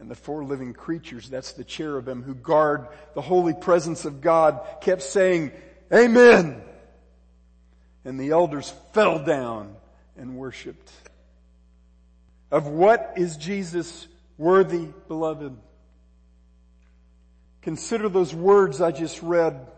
And 0.00 0.10
the 0.10 0.16
four 0.16 0.44
living 0.44 0.74
creatures, 0.74 1.30
that's 1.30 1.52
the 1.52 1.62
cherubim 1.62 2.24
who 2.24 2.34
guard 2.34 2.88
the 3.14 3.20
holy 3.20 3.54
presence 3.54 4.04
of 4.04 4.20
God, 4.20 4.66
kept 4.80 5.02
saying, 5.02 5.52
Amen. 5.94 6.60
And 8.04 8.18
the 8.18 8.30
elders 8.30 8.74
fell 8.92 9.24
down 9.24 9.76
and 10.16 10.36
worshiped. 10.36 10.90
Of 12.52 12.66
what 12.66 13.14
is 13.16 13.38
Jesus 13.38 14.06
worthy, 14.36 14.86
beloved? 15.08 15.56
Consider 17.62 18.10
those 18.10 18.34
words 18.34 18.82
I 18.82 18.92
just 18.92 19.22
read 19.22 19.68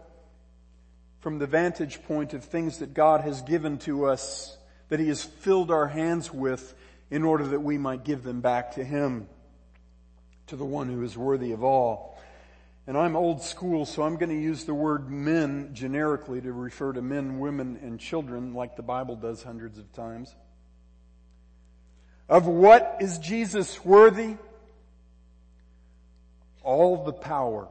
from 1.21 1.39
the 1.39 1.47
vantage 1.47 2.03
point 2.03 2.35
of 2.35 2.45
things 2.45 2.79
that 2.79 2.93
God 2.93 3.21
has 3.21 3.43
given 3.43 3.79
to 3.79 4.07
us, 4.07 4.59
that 4.89 4.99
He 4.99 5.07
has 5.07 5.23
filled 5.23 5.71
our 5.71 5.87
hands 5.87 6.35
with 6.35 6.75
in 7.13 7.23
order 7.23 7.47
that 7.47 7.61
we 7.61 7.79
might 7.79 8.03
give 8.05 8.25
them 8.25 8.41
back 8.41 8.73
to 8.73 8.83
Him, 8.83 9.29
to 10.49 10.57
the 10.57 10.65
one 10.65 10.89
who 10.89 11.05
is 11.05 11.17
worthy 11.17 11.53
of 11.53 11.63
all. 11.63 12.19
And 12.89 12.99
I'm 12.99 13.15
old 13.15 13.41
school, 13.41 13.87
so 13.87 14.03
I'm 14.03 14.17
going 14.17 14.31
to 14.31 14.43
use 14.43 14.65
the 14.65 14.75
word 14.75 15.09
men 15.09 15.71
generically 15.75 16.41
to 16.41 16.53
refer 16.53 16.93
to 16.93 17.01
men, 17.01 17.39
women, 17.39 17.79
and 17.83 18.01
children 18.01 18.53
like 18.53 18.75
the 18.75 18.83
Bible 18.83 19.15
does 19.15 19.45
hundreds 19.45 19.79
of 19.79 19.93
times. 19.93 20.35
Of 22.29 22.47
what 22.47 22.99
is 23.01 23.19
Jesus 23.19 23.85
worthy? 23.85 24.37
All 26.63 27.05
the 27.05 27.13
power 27.13 27.69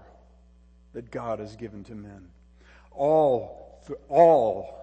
that 0.93 1.10
God 1.10 1.39
has 1.39 1.56
given 1.56 1.84
to 1.86 1.95
men. 1.95 2.28
All, 2.91 3.82
all 4.10 4.80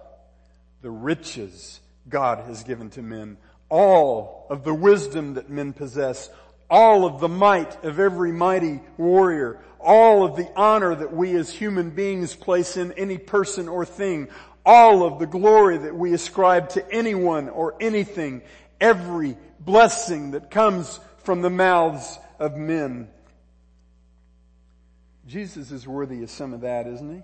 the 0.81 0.91
riches 0.91 1.79
God 2.09 2.45
has 2.47 2.63
given 2.63 2.89
to 2.91 3.01
men. 3.01 3.37
All 3.69 4.45
of 4.49 4.65
the 4.65 4.73
wisdom 4.73 5.35
that 5.35 5.49
men 5.49 5.71
possess. 5.71 6.29
All 6.69 7.05
of 7.05 7.21
the 7.21 7.29
might 7.29 7.83
of 7.85 7.99
every 7.99 8.33
mighty 8.33 8.81
warrior. 8.97 9.59
All 9.79 10.25
of 10.25 10.35
the 10.35 10.49
honor 10.55 10.93
that 10.93 11.13
we 11.13 11.35
as 11.35 11.49
human 11.49 11.91
beings 11.91 12.35
place 12.35 12.75
in 12.75 12.91
any 12.93 13.17
person 13.17 13.69
or 13.69 13.85
thing. 13.85 14.27
All 14.65 15.03
of 15.03 15.19
the 15.19 15.25
glory 15.25 15.77
that 15.77 15.95
we 15.95 16.13
ascribe 16.13 16.69
to 16.69 16.91
anyone 16.91 17.47
or 17.47 17.75
anything. 17.79 18.41
Every 18.81 19.37
blessing 19.59 20.31
that 20.31 20.49
comes 20.51 20.99
from 21.19 21.41
the 21.41 21.51
mouths 21.51 22.17
of 22.39 22.57
men. 22.57 23.07
Jesus 25.27 25.71
is 25.71 25.87
worthy 25.87 26.23
of 26.23 26.31
some 26.31 26.53
of 26.53 26.61
that, 26.61 26.87
isn't 26.87 27.15
he? 27.15 27.21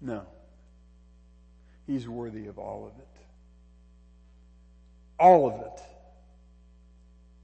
No. 0.00 0.22
He's 1.86 2.08
worthy 2.08 2.46
of 2.46 2.58
all 2.58 2.86
of 2.86 2.98
it. 2.98 3.06
All 5.18 5.46
of 5.46 5.60
it. 5.60 5.82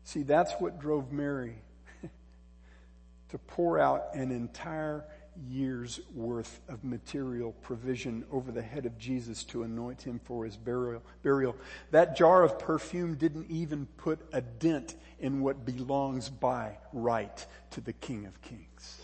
See, 0.05 0.23
that's 0.23 0.53
what 0.55 0.81
drove 0.81 1.13
Mary 1.13 1.57
to 3.29 3.39
pour 3.39 3.79
out 3.79 4.15
an 4.15 4.31
entire 4.31 5.05
year's 5.49 6.01
worth 6.15 6.61
of 6.69 6.85
material 6.85 7.53
provision 7.63 8.25
over 8.31 8.53
the 8.53 8.63
head 8.63 8.87
of 8.87 8.99
Jesus 8.99 9.45
to 9.45 9.63
anoint 9.63 10.03
him 10.03 10.21
for 10.25 10.45
his 10.45 10.57
burial. 10.57 11.03
burial. 11.23 11.57
That 11.91 12.17
jar 12.17 12.43
of 12.43 12.59
perfume 12.59 13.15
didn't 13.15 13.51
even 13.51 13.87
put 13.97 14.19
a 14.33 14.41
dent 14.41 14.95
in 15.19 15.41
what 15.41 15.65
belongs 15.65 16.29
by 16.29 16.79
right 16.93 17.47
to 17.71 17.81
the 17.81 17.93
King 17.93 18.27
of 18.27 18.41
Kings. 18.43 19.01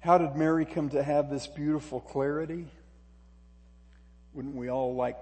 How 0.00 0.18
did 0.18 0.34
Mary 0.34 0.64
come 0.64 0.88
to 0.90 1.02
have 1.02 1.30
this 1.30 1.46
beautiful 1.46 2.00
clarity? 2.00 2.66
Wouldn't 4.34 4.56
we 4.56 4.68
all 4.68 4.94
like 4.94 5.16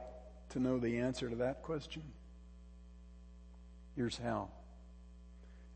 to 0.51 0.59
know 0.59 0.79
the 0.79 0.99
answer 0.99 1.29
to 1.29 1.37
that 1.37 1.63
question? 1.63 2.03
Here's 3.97 4.17
how. 4.17 4.49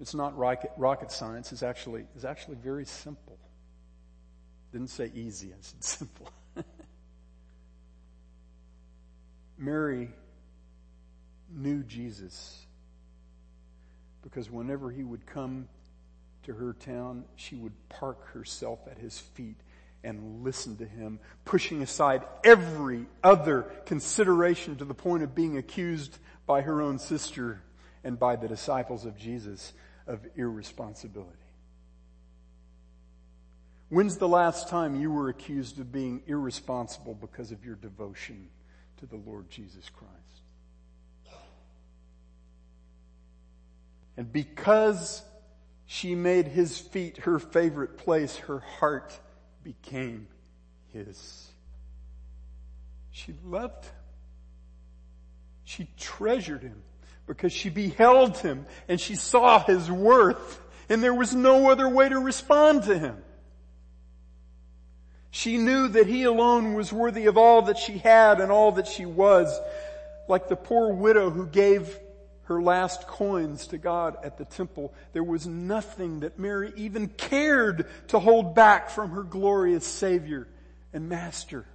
It's 0.04 0.14
not 0.14 0.36
rocket, 0.36 0.70
rocket 0.76 1.10
science. 1.10 1.50
It's 1.50 1.62
actually, 1.62 2.04
it's 2.14 2.26
actually 2.26 2.56
very 2.56 2.84
simple. 2.84 3.38
Didn't 4.70 4.90
say 4.90 5.10
easy, 5.14 5.48
I 5.48 5.56
said 5.62 5.82
simple. 5.82 6.28
Mary 9.58 10.10
knew 11.50 11.82
Jesus 11.84 12.66
because 14.22 14.50
whenever 14.50 14.90
he 14.90 15.02
would 15.02 15.24
come 15.24 15.68
to 16.42 16.52
her 16.52 16.74
town, 16.74 17.24
she 17.36 17.56
would 17.56 17.72
park 17.88 18.26
herself 18.34 18.80
at 18.90 18.98
his 18.98 19.18
feet 19.18 19.56
and 20.02 20.44
listen 20.44 20.76
to 20.76 20.84
him, 20.84 21.18
pushing 21.46 21.80
aside 21.80 22.24
every 22.44 23.06
other 23.22 23.62
consideration 23.86 24.76
to 24.76 24.84
the 24.84 24.92
point 24.92 25.22
of 25.22 25.34
being 25.34 25.56
accused 25.56 26.18
by 26.44 26.60
her 26.60 26.82
own 26.82 26.98
sister 26.98 27.62
and 28.04 28.18
by 28.18 28.36
the 28.36 28.48
disciples 28.48 29.06
of 29.06 29.16
Jesus 29.16 29.72
of 30.06 30.20
irresponsibility. 30.36 31.30
When's 33.88 34.16
the 34.16 34.28
last 34.28 34.68
time 34.68 35.00
you 35.00 35.10
were 35.10 35.28
accused 35.28 35.78
of 35.78 35.92
being 35.92 36.22
irresponsible 36.26 37.14
because 37.14 37.52
of 37.52 37.64
your 37.64 37.76
devotion 37.76 38.48
to 38.98 39.06
the 39.06 39.16
Lord 39.16 39.48
Jesus 39.50 39.88
Christ? 39.90 40.12
And 44.16 44.32
because 44.32 45.22
she 45.86 46.14
made 46.14 46.46
his 46.46 46.78
feet 46.78 47.18
her 47.18 47.38
favorite 47.38 47.98
place, 47.98 48.36
her 48.36 48.60
heart 48.60 49.18
became 49.62 50.28
his. 50.92 51.48
She 53.10 53.34
loved 53.44 53.84
him. 53.84 53.92
She 55.64 55.88
treasured 55.96 56.62
him 56.62 56.82
because 57.26 57.52
she 57.52 57.70
beheld 57.70 58.38
him 58.38 58.66
and 58.88 59.00
she 59.00 59.14
saw 59.14 59.62
his 59.64 59.90
worth 59.90 60.60
and 60.88 61.02
there 61.02 61.14
was 61.14 61.34
no 61.34 61.70
other 61.70 61.88
way 61.88 62.08
to 62.08 62.18
respond 62.18 62.84
to 62.84 62.98
him. 62.98 63.16
She 65.30 65.58
knew 65.58 65.88
that 65.88 66.06
he 66.06 66.24
alone 66.24 66.74
was 66.74 66.92
worthy 66.92 67.26
of 67.26 67.36
all 67.36 67.62
that 67.62 67.78
she 67.78 67.98
had 67.98 68.40
and 68.40 68.52
all 68.52 68.72
that 68.72 68.86
she 68.86 69.04
was, 69.04 69.58
like 70.28 70.48
the 70.48 70.56
poor 70.56 70.92
widow 70.92 71.30
who 71.30 71.46
gave 71.46 71.98
her 72.44 72.62
last 72.62 73.06
coins 73.08 73.68
to 73.68 73.78
God 73.78 74.16
at 74.22 74.36
the 74.36 74.44
temple. 74.44 74.94
There 75.12 75.24
was 75.24 75.46
nothing 75.46 76.20
that 76.20 76.38
Mary 76.38 76.72
even 76.76 77.08
cared 77.08 77.88
to 78.08 78.18
hold 78.18 78.54
back 78.54 78.90
from 78.90 79.10
her 79.10 79.22
glorious 79.22 79.86
Savior 79.86 80.46
and 80.92 81.08
Master. 81.08 81.66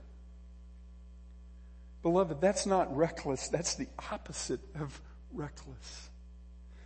Beloved, 2.01 2.39
that's 2.39 2.65
not 2.65 2.95
reckless. 2.95 3.49
That's 3.49 3.75
the 3.75 3.87
opposite 4.11 4.61
of 4.79 5.01
reckless. 5.33 6.09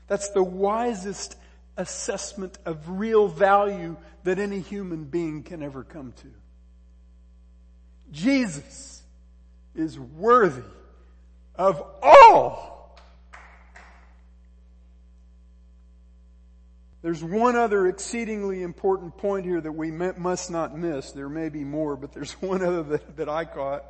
That's 0.07 0.29
the 0.29 0.43
wisest 0.43 1.37
assessment 1.77 2.57
of 2.65 2.87
real 2.87 3.27
value 3.27 3.97
that 4.23 4.39
any 4.39 4.59
human 4.59 5.05
being 5.05 5.43
can 5.43 5.63
ever 5.63 5.83
come 5.83 6.13
to. 6.21 6.27
Jesus 8.11 9.01
is 9.75 9.99
worthy 9.99 10.61
of 11.55 11.83
all. 12.01 12.73
There's 17.01 17.23
one 17.23 17.57
other 17.57 17.87
exceedingly 17.87 18.63
important 18.63 19.17
point 19.17 19.45
here 19.45 19.59
that 19.59 19.71
we 19.73 19.91
must 19.91 20.49
not 20.49 20.77
miss. 20.77 21.11
There 21.11 21.27
may 21.27 21.49
be 21.49 21.65
more, 21.65 21.97
but 21.97 22.13
there's 22.13 22.31
one 22.41 22.63
other 22.63 22.83
that, 22.83 23.17
that 23.17 23.29
I 23.29 23.45
caught. 23.45 23.83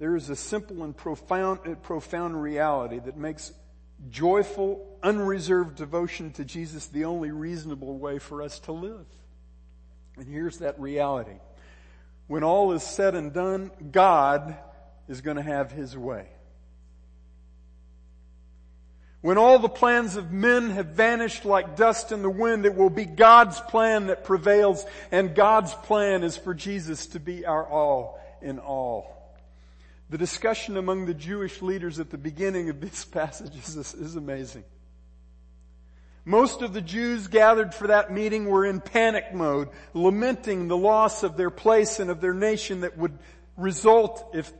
There 0.00 0.16
is 0.16 0.30
a 0.30 0.36
simple 0.36 0.82
and 0.82 0.96
profound, 0.96 1.82
profound 1.82 2.42
reality 2.42 2.98
that 3.00 3.18
makes 3.18 3.52
joyful, 4.08 4.98
unreserved 5.02 5.76
devotion 5.76 6.32
to 6.32 6.44
Jesus 6.44 6.86
the 6.86 7.04
only 7.04 7.30
reasonable 7.30 7.98
way 7.98 8.18
for 8.18 8.40
us 8.40 8.58
to 8.60 8.72
live. 8.72 9.04
And 10.16 10.26
here's 10.26 10.60
that 10.60 10.80
reality. 10.80 11.36
When 12.28 12.42
all 12.42 12.72
is 12.72 12.82
said 12.82 13.14
and 13.14 13.34
done, 13.34 13.70
God 13.92 14.56
is 15.06 15.20
going 15.20 15.36
to 15.36 15.42
have 15.42 15.70
His 15.70 15.94
way. 15.94 16.28
When 19.20 19.36
all 19.36 19.58
the 19.58 19.68
plans 19.68 20.16
of 20.16 20.32
men 20.32 20.70
have 20.70 20.86
vanished 20.86 21.44
like 21.44 21.76
dust 21.76 22.10
in 22.10 22.22
the 22.22 22.30
wind, 22.30 22.64
it 22.64 22.74
will 22.74 22.88
be 22.88 23.04
God's 23.04 23.60
plan 23.60 24.06
that 24.06 24.24
prevails, 24.24 24.82
and 25.12 25.34
God's 25.34 25.74
plan 25.74 26.24
is 26.24 26.38
for 26.38 26.54
Jesus 26.54 27.08
to 27.08 27.20
be 27.20 27.44
our 27.44 27.68
all 27.68 28.18
in 28.40 28.58
all. 28.58 29.19
The 30.10 30.18
discussion 30.18 30.76
among 30.76 31.06
the 31.06 31.14
Jewish 31.14 31.62
leaders 31.62 32.00
at 32.00 32.10
the 32.10 32.18
beginning 32.18 32.68
of 32.68 32.80
this 32.80 33.04
passage 33.04 33.56
is, 33.56 33.76
is 33.94 34.16
amazing. 34.16 34.64
Most 36.24 36.62
of 36.62 36.72
the 36.72 36.82
Jews 36.82 37.28
gathered 37.28 37.72
for 37.72 37.86
that 37.86 38.12
meeting 38.12 38.46
were 38.46 38.66
in 38.66 38.80
panic 38.80 39.32
mode, 39.32 39.68
lamenting 39.94 40.66
the 40.66 40.76
loss 40.76 41.22
of 41.22 41.36
their 41.36 41.50
place 41.50 42.00
and 42.00 42.10
of 42.10 42.20
their 42.20 42.34
nation 42.34 42.80
that 42.80 42.98
would 42.98 43.16
result 43.56 44.32
if 44.34 44.52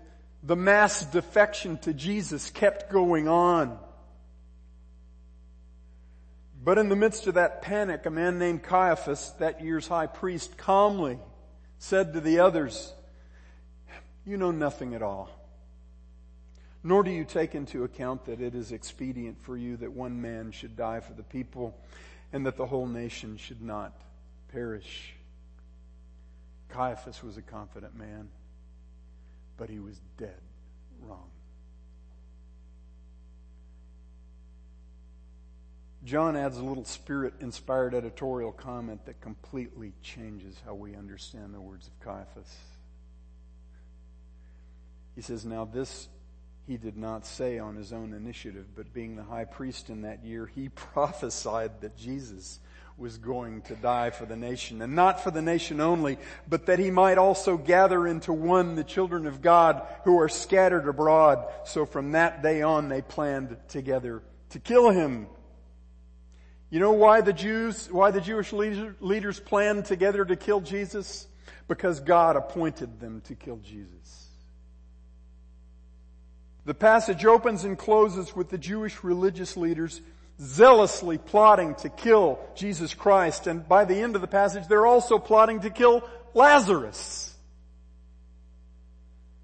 the 0.44 0.57
mass 0.57 1.05
defection 1.07 1.78
to 1.78 1.92
Jesus 1.92 2.51
kept 2.51 2.90
going 2.90 3.26
on. 3.26 3.76
But 6.62 6.78
in 6.78 6.88
the 6.88 6.96
midst 6.96 7.26
of 7.26 7.34
that 7.34 7.61
panic, 7.61 8.07
a 8.07 8.11
man 8.11 8.38
named 8.38 8.62
Caiaphas, 8.62 9.32
that 9.40 9.64
year's 9.64 9.88
high 9.88 10.07
priest, 10.07 10.57
calmly 10.57 11.18
said 11.78 12.12
to 12.12 12.20
the 12.20 12.38
others, 12.38 12.92
you 14.24 14.36
know 14.36 14.53
nothing 14.53 14.94
at 14.94 15.03
all. 15.03 15.39
Nor 16.82 17.02
do 17.02 17.10
you 17.10 17.24
take 17.24 17.54
into 17.54 17.84
account 17.84 18.24
that 18.24 18.40
it 18.40 18.54
is 18.54 18.72
expedient 18.72 19.42
for 19.42 19.56
you 19.56 19.76
that 19.78 19.92
one 19.92 20.20
man 20.20 20.50
should 20.50 20.76
die 20.76 21.00
for 21.00 21.12
the 21.12 21.22
people 21.22 21.76
and 22.32 22.46
that 22.46 22.56
the 22.56 22.66
whole 22.66 22.86
nation 22.86 23.36
should 23.36 23.60
not 23.60 23.92
perish. 24.48 25.14
Caiaphas 26.70 27.22
was 27.22 27.36
a 27.36 27.42
confident 27.42 27.94
man, 27.96 28.28
but 29.56 29.68
he 29.68 29.78
was 29.78 30.00
dead 30.16 30.40
wrong. 31.02 31.28
John 36.02 36.34
adds 36.34 36.56
a 36.56 36.64
little 36.64 36.86
spirit 36.86 37.34
inspired 37.40 37.94
editorial 37.94 38.52
comment 38.52 39.04
that 39.04 39.20
completely 39.20 39.92
changes 40.02 40.56
how 40.64 40.74
we 40.74 40.94
understand 40.94 41.52
the 41.52 41.60
words 41.60 41.88
of 41.88 42.00
Caiaphas. 42.00 42.56
He 45.14 45.20
says, 45.20 45.44
Now 45.44 45.66
this 45.66 46.08
he 46.70 46.76
did 46.76 46.96
not 46.96 47.26
say 47.26 47.58
on 47.58 47.74
his 47.74 47.92
own 47.92 48.12
initiative, 48.12 48.64
but 48.76 48.92
being 48.92 49.16
the 49.16 49.24
high 49.24 49.44
priest 49.44 49.90
in 49.90 50.02
that 50.02 50.24
year, 50.24 50.46
he 50.46 50.68
prophesied 50.94 51.80
that 51.80 51.96
Jesus 51.96 52.60
was 52.96 53.18
going 53.18 53.62
to 53.62 53.74
die 53.74 54.10
for 54.10 54.24
the 54.24 54.36
nation, 54.36 54.80
and 54.80 54.94
not 54.94 55.20
for 55.20 55.32
the 55.32 55.42
nation 55.42 55.80
only, 55.80 56.16
but 56.48 56.66
that 56.66 56.78
he 56.78 56.92
might 56.92 57.18
also 57.18 57.56
gather 57.56 58.06
into 58.06 58.32
one 58.32 58.76
the 58.76 58.84
children 58.84 59.26
of 59.26 59.42
God 59.42 59.84
who 60.04 60.20
are 60.20 60.28
scattered 60.28 60.86
abroad. 60.86 61.44
So 61.64 61.84
from 61.84 62.12
that 62.12 62.40
day 62.40 62.62
on, 62.62 62.88
they 62.88 63.02
planned 63.02 63.56
together 63.66 64.22
to 64.50 64.60
kill 64.60 64.90
him. 64.90 65.26
You 66.70 66.78
know 66.78 66.92
why 66.92 67.20
the 67.20 67.32
Jews, 67.32 67.88
why 67.90 68.12
the 68.12 68.20
Jewish 68.20 68.52
leaders 68.52 69.40
planned 69.40 69.86
together 69.86 70.24
to 70.24 70.36
kill 70.36 70.60
Jesus? 70.60 71.26
Because 71.66 71.98
God 71.98 72.36
appointed 72.36 73.00
them 73.00 73.22
to 73.22 73.34
kill 73.34 73.56
Jesus. 73.56 74.29
The 76.70 76.74
passage 76.74 77.24
opens 77.24 77.64
and 77.64 77.76
closes 77.76 78.36
with 78.36 78.48
the 78.48 78.56
Jewish 78.56 79.02
religious 79.02 79.56
leaders 79.56 80.00
zealously 80.40 81.18
plotting 81.18 81.74
to 81.74 81.88
kill 81.88 82.38
Jesus 82.54 82.94
Christ. 82.94 83.48
And 83.48 83.68
by 83.68 83.84
the 83.84 83.96
end 83.96 84.14
of 84.14 84.20
the 84.20 84.28
passage, 84.28 84.68
they're 84.68 84.86
also 84.86 85.18
plotting 85.18 85.62
to 85.62 85.70
kill 85.70 86.08
Lazarus. 86.32 87.34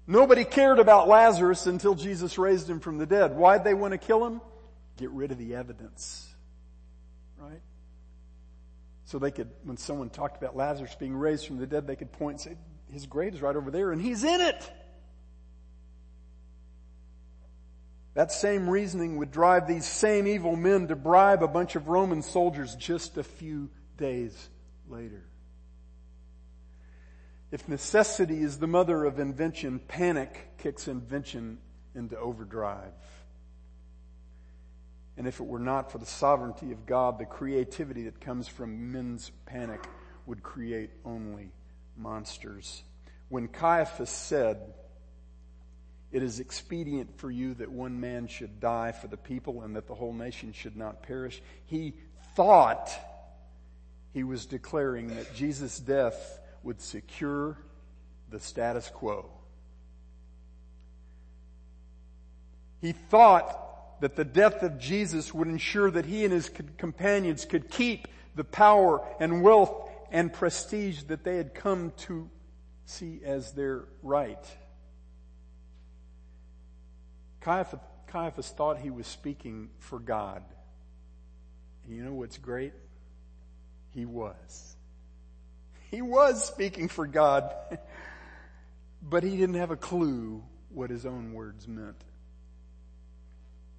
Nobody 0.07 0.45
cared 0.45 0.79
about 0.79 1.09
Lazarus 1.09 1.67
until 1.67 1.95
Jesus 1.95 2.37
raised 2.37 2.69
him 2.69 2.79
from 2.79 2.97
the 2.97 3.05
dead. 3.05 3.35
Why'd 3.35 3.65
they 3.65 3.73
want 3.73 3.91
to 3.91 3.97
kill 3.97 4.25
him? 4.25 4.39
Get 4.95 5.09
rid 5.09 5.33
of 5.33 5.37
the 5.37 5.55
evidence. 5.55 6.33
Right? 7.37 7.59
So 9.03 9.19
they 9.19 9.31
could, 9.31 9.49
when 9.65 9.75
someone 9.75 10.11
talked 10.11 10.41
about 10.41 10.55
Lazarus 10.55 10.95
being 10.97 11.13
raised 11.13 11.45
from 11.45 11.57
the 11.57 11.67
dead, 11.67 11.87
they 11.87 11.97
could 11.97 12.13
point 12.13 12.45
and 12.45 12.55
say, 12.55 12.57
his 12.93 13.05
grave 13.05 13.33
is 13.33 13.41
right 13.41 13.57
over 13.57 13.69
there 13.69 13.91
and 13.91 14.01
he's 14.01 14.23
in 14.23 14.39
it. 14.39 14.71
That 18.17 18.31
same 18.31 18.67
reasoning 18.67 19.17
would 19.17 19.29
drive 19.29 19.67
these 19.67 19.85
same 19.85 20.25
evil 20.25 20.55
men 20.55 20.87
to 20.87 20.95
bribe 20.95 21.43
a 21.43 21.47
bunch 21.47 21.75
of 21.75 21.87
Roman 21.87 22.23
soldiers 22.23 22.73
just 22.73 23.15
a 23.15 23.23
few 23.23 23.69
days 23.95 24.49
later. 24.89 25.23
If 27.51 27.69
necessity 27.69 28.41
is 28.41 28.57
the 28.57 28.65
mother 28.65 29.05
of 29.05 29.19
invention, 29.19 29.77
panic 29.77 30.53
kicks 30.57 30.87
invention 30.87 31.59
into 31.93 32.17
overdrive. 32.17 32.95
And 35.15 35.27
if 35.27 35.39
it 35.39 35.45
were 35.45 35.59
not 35.59 35.91
for 35.91 35.99
the 35.99 36.07
sovereignty 36.07 36.71
of 36.71 36.87
God, 36.87 37.19
the 37.19 37.25
creativity 37.25 38.05
that 38.05 38.19
comes 38.19 38.47
from 38.47 38.91
men's 38.91 39.29
panic 39.45 39.85
would 40.25 40.41
create 40.41 40.89
only 41.05 41.51
monsters. 41.95 42.81
When 43.29 43.47
Caiaphas 43.47 44.09
said, 44.09 44.73
it 46.11 46.23
is 46.23 46.39
expedient 46.39 47.19
for 47.19 47.29
you 47.29 47.53
that 47.55 47.69
one 47.69 47.99
man 47.99 48.27
should 48.27 48.59
die 48.59 48.91
for 48.93 49.07
the 49.07 49.17
people 49.17 49.63
and 49.63 49.75
that 49.75 49.87
the 49.87 49.95
whole 49.95 50.13
nation 50.13 50.53
should 50.53 50.77
not 50.77 51.03
perish. 51.03 51.41
He 51.65 51.93
thought 52.35 52.89
he 54.13 54.23
was 54.23 54.45
declaring 54.45 55.15
that 55.15 55.35
Jesus' 55.35 55.79
death 55.79 56.39
would 56.63 56.81
secure 56.81 57.57
the 58.29 58.39
status 58.39 58.89
quo. 58.89 59.29
He 62.81 62.93
thought 62.93 64.01
that 64.01 64.15
the 64.15 64.25
death 64.25 64.63
of 64.63 64.79
Jesus 64.79 65.33
would 65.33 65.47
ensure 65.47 65.91
that 65.91 66.05
he 66.05 66.23
and 66.23 66.31
his 66.31 66.49
companions 66.77 67.45
could 67.45 67.69
keep 67.69 68.07
the 68.35 68.43
power 68.43 69.01
and 69.19 69.41
wealth 69.41 69.89
and 70.11 70.31
prestige 70.31 71.03
that 71.03 71.23
they 71.23 71.37
had 71.37 71.53
come 71.53 71.91
to 71.97 72.29
see 72.85 73.19
as 73.25 73.51
their 73.51 73.85
right. 74.03 74.45
Caiaphas, 77.47 77.79
Caiaphas 78.07 78.49
thought 78.49 78.77
he 78.77 78.89
was 78.89 79.07
speaking 79.07 79.69
for 79.79 79.99
God. 79.99 80.43
And 81.85 81.95
you 81.95 82.03
know 82.03 82.11
what's 82.11 82.37
great? 82.37 82.73
He 83.91 84.05
was. 84.05 84.75
He 85.89 86.01
was 86.01 86.43
speaking 86.43 86.89
for 86.89 87.07
God, 87.07 87.55
but 89.01 89.23
he 89.23 89.37
didn't 89.37 89.55
have 89.55 89.71
a 89.71 89.77
clue 89.77 90.43
what 90.73 90.89
his 90.89 91.05
own 91.05 91.31
words 91.31 91.69
meant. 91.69 92.03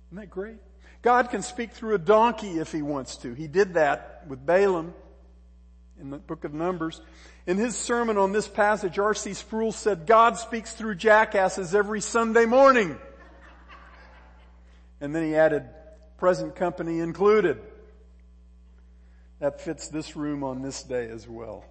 Isn't 0.06 0.22
that 0.22 0.30
great? 0.30 0.56
God 1.02 1.28
can 1.28 1.42
speak 1.42 1.72
through 1.72 1.94
a 1.94 1.98
donkey 1.98 2.58
if 2.58 2.72
he 2.72 2.80
wants 2.80 3.18
to. 3.18 3.34
He 3.34 3.48
did 3.48 3.74
that 3.74 4.24
with 4.28 4.46
Balaam 4.46 4.94
in 6.00 6.08
the 6.08 6.16
book 6.16 6.44
of 6.44 6.54
Numbers. 6.54 7.02
In 7.46 7.58
his 7.58 7.76
sermon 7.76 8.16
on 8.16 8.32
this 8.32 8.48
passage, 8.48 8.98
R.C. 8.98 9.34
Sproul 9.34 9.72
said, 9.72 10.06
God 10.06 10.38
speaks 10.38 10.72
through 10.72 10.94
jackasses 10.94 11.74
every 11.74 12.00
Sunday 12.00 12.46
morning. 12.46 12.96
And 15.00 15.14
then 15.14 15.24
he 15.24 15.36
added, 15.36 15.64
present 16.16 16.56
company 16.56 17.00
included. 17.00 17.60
That 19.40 19.60
fits 19.60 19.88
this 19.88 20.16
room 20.16 20.42
on 20.42 20.62
this 20.62 20.82
day 20.82 21.08
as 21.08 21.28
well. 21.28 21.64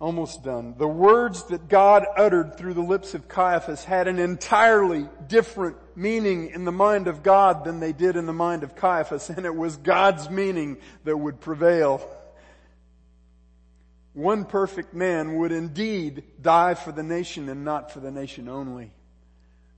Almost 0.00 0.42
done. 0.42 0.74
The 0.78 0.88
words 0.88 1.44
that 1.44 1.68
God 1.68 2.04
uttered 2.16 2.56
through 2.56 2.74
the 2.74 2.80
lips 2.80 3.14
of 3.14 3.28
Caiaphas 3.28 3.84
had 3.84 4.08
an 4.08 4.18
entirely 4.18 5.08
different 5.28 5.76
meaning 5.94 6.50
in 6.50 6.64
the 6.64 6.72
mind 6.72 7.06
of 7.06 7.22
God 7.22 7.64
than 7.64 7.78
they 7.78 7.92
did 7.92 8.16
in 8.16 8.26
the 8.26 8.32
mind 8.32 8.64
of 8.64 8.74
Caiaphas, 8.74 9.30
and 9.30 9.46
it 9.46 9.54
was 9.54 9.76
God's 9.76 10.28
meaning 10.28 10.78
that 11.04 11.16
would 11.16 11.40
prevail. 11.40 12.08
One 14.14 14.44
perfect 14.44 14.92
man 14.92 15.36
would 15.38 15.52
indeed 15.52 16.24
die 16.40 16.74
for 16.74 16.90
the 16.90 17.04
nation 17.04 17.48
and 17.48 17.64
not 17.64 17.92
for 17.92 18.00
the 18.00 18.10
nation 18.10 18.48
only 18.48 18.90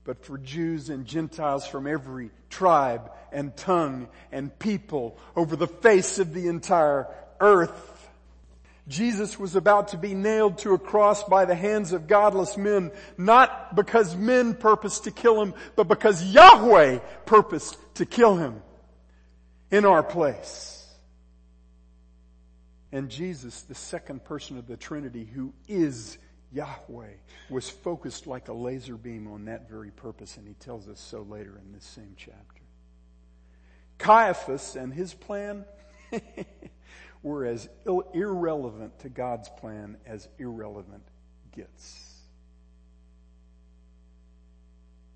but 0.05 0.23
for 0.23 0.37
Jews 0.37 0.89
and 0.89 1.05
Gentiles 1.05 1.67
from 1.67 1.87
every 1.87 2.29
tribe 2.49 3.11
and 3.31 3.55
tongue 3.57 4.07
and 4.31 4.57
people 4.57 5.17
over 5.35 5.55
the 5.55 5.67
face 5.67 6.19
of 6.19 6.33
the 6.33 6.47
entire 6.47 7.07
earth. 7.41 7.91
Jesus 8.87 9.39
was 9.39 9.55
about 9.55 9.89
to 9.89 9.97
be 9.97 10.13
nailed 10.13 10.59
to 10.59 10.75
a 10.75 10.79
cross 10.79 11.23
by 11.23 11.45
the 11.45 11.55
hands 11.55 11.91
of 11.91 12.07
godless 12.07 12.55
men, 12.55 12.91
not 13.17 13.75
because 13.75 14.15
men 14.15 14.53
purposed 14.53 15.05
to 15.05 15.11
kill 15.11 15.41
him, 15.41 15.55
but 15.75 15.87
because 15.87 16.23
Yahweh 16.23 16.99
purposed 17.25 17.77
to 17.95 18.05
kill 18.05 18.37
him 18.37 18.61
in 19.71 19.85
our 19.85 20.03
place. 20.03 20.87
And 22.91 23.09
Jesus, 23.09 23.63
the 23.63 23.75
second 23.75 24.23
person 24.23 24.59
of 24.59 24.67
the 24.67 24.77
Trinity 24.77 25.25
who 25.25 25.51
is 25.67 26.19
Yahweh 26.51 27.13
was 27.49 27.69
focused 27.69 28.27
like 28.27 28.47
a 28.47 28.53
laser 28.53 28.95
beam 28.95 29.27
on 29.27 29.45
that 29.45 29.69
very 29.69 29.91
purpose, 29.91 30.37
and 30.37 30.47
he 30.47 30.53
tells 30.55 30.87
us 30.87 30.99
so 30.99 31.21
later 31.21 31.59
in 31.63 31.73
this 31.73 31.85
same 31.85 32.13
chapter. 32.17 32.61
Caiaphas 33.97 34.75
and 34.75 34.93
his 34.93 35.13
plan 35.13 35.65
were 37.23 37.45
as 37.45 37.67
irrelevant 38.13 38.99
to 38.99 39.09
God's 39.09 39.49
plan 39.49 39.97
as 40.05 40.27
irrelevant 40.37 41.03
gets. 41.51 42.15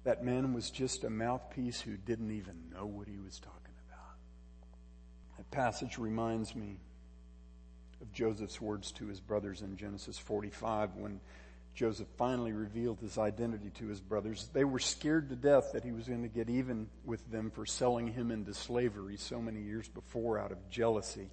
That 0.03 0.23
man 0.23 0.53
was 0.53 0.71
just 0.71 1.03
a 1.03 1.09
mouthpiece 1.09 1.81
who 1.81 1.97
didn't 1.97 2.31
even 2.31 2.55
know 2.73 2.85
what 2.85 3.07
he 3.07 3.17
was 3.17 3.39
talking 3.39 3.75
about. 3.87 4.15
That 5.37 5.51
passage 5.51 5.97
reminds 5.97 6.55
me 6.55 6.79
of 8.01 8.11
Joseph's 8.11 8.61
words 8.61 8.91
to 8.93 9.07
his 9.07 9.19
brothers 9.19 9.61
in 9.61 9.77
Genesis 9.77 10.17
45 10.17 10.95
when 10.95 11.19
Joseph 11.75 12.07
finally 12.17 12.51
revealed 12.51 12.99
his 12.99 13.17
identity 13.17 13.69
to 13.75 13.87
his 13.87 14.01
brothers. 14.01 14.49
They 14.53 14.65
were 14.65 14.79
scared 14.79 15.29
to 15.29 15.35
death 15.35 15.71
that 15.73 15.83
he 15.83 15.91
was 15.91 16.07
going 16.07 16.23
to 16.23 16.27
get 16.27 16.49
even 16.49 16.87
with 17.05 17.29
them 17.31 17.51
for 17.51 17.65
selling 17.65 18.07
him 18.07 18.31
into 18.31 18.53
slavery 18.53 19.17
so 19.17 19.41
many 19.41 19.61
years 19.61 19.87
before 19.87 20.39
out 20.39 20.51
of 20.51 20.69
jealousy. 20.69 21.29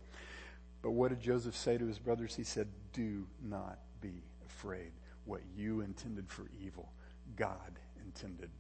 But 0.82 0.92
what 0.92 1.08
did 1.08 1.20
Joseph 1.20 1.56
say 1.56 1.78
to 1.78 1.86
his 1.86 1.98
brothers? 1.98 2.34
He 2.34 2.44
said, 2.44 2.68
Do 2.92 3.26
not 3.42 3.78
be 4.00 4.22
afraid. 4.46 4.92
What 5.24 5.40
you 5.56 5.80
intended 5.80 6.28
for 6.28 6.46
evil, 6.64 6.92
God 7.34 7.78
intended 8.04 8.50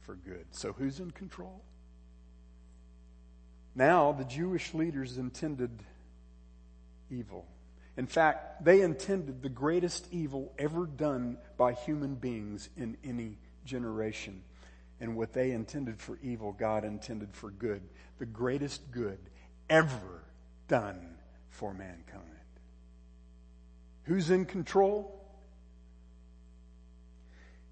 for 0.00 0.14
good. 0.14 0.46
So 0.50 0.72
who's 0.72 1.00
in 1.00 1.10
control? 1.10 1.64
Now, 3.74 4.12
the 4.12 4.24
Jewish 4.24 4.74
leaders 4.74 5.18
intended 5.18 5.82
evil. 7.12 7.46
In 7.96 8.06
fact, 8.06 8.64
they 8.64 8.80
intended 8.80 9.42
the 9.42 9.48
greatest 9.50 10.08
evil 10.10 10.52
ever 10.58 10.86
done 10.86 11.36
by 11.58 11.74
human 11.74 12.14
beings 12.14 12.70
in 12.76 12.96
any 13.04 13.38
generation. 13.64 14.42
And 14.98 15.16
what 15.16 15.32
they 15.32 15.50
intended 15.50 16.00
for 16.00 16.18
evil, 16.22 16.52
God 16.52 16.84
intended 16.84 17.34
for 17.34 17.50
good. 17.50 17.82
The 18.18 18.26
greatest 18.26 18.90
good 18.90 19.18
ever 19.68 20.24
done 20.68 21.16
for 21.50 21.74
mankind. 21.74 22.22
Who's 24.04 24.30
in 24.30 24.46
control? 24.46 25.18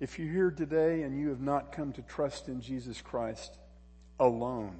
If 0.00 0.18
you're 0.18 0.32
here 0.32 0.50
today 0.50 1.02
and 1.02 1.18
you 1.18 1.28
have 1.28 1.40
not 1.40 1.72
come 1.72 1.92
to 1.92 2.02
trust 2.02 2.48
in 2.48 2.60
Jesus 2.60 3.00
Christ 3.00 3.56
alone, 4.18 4.76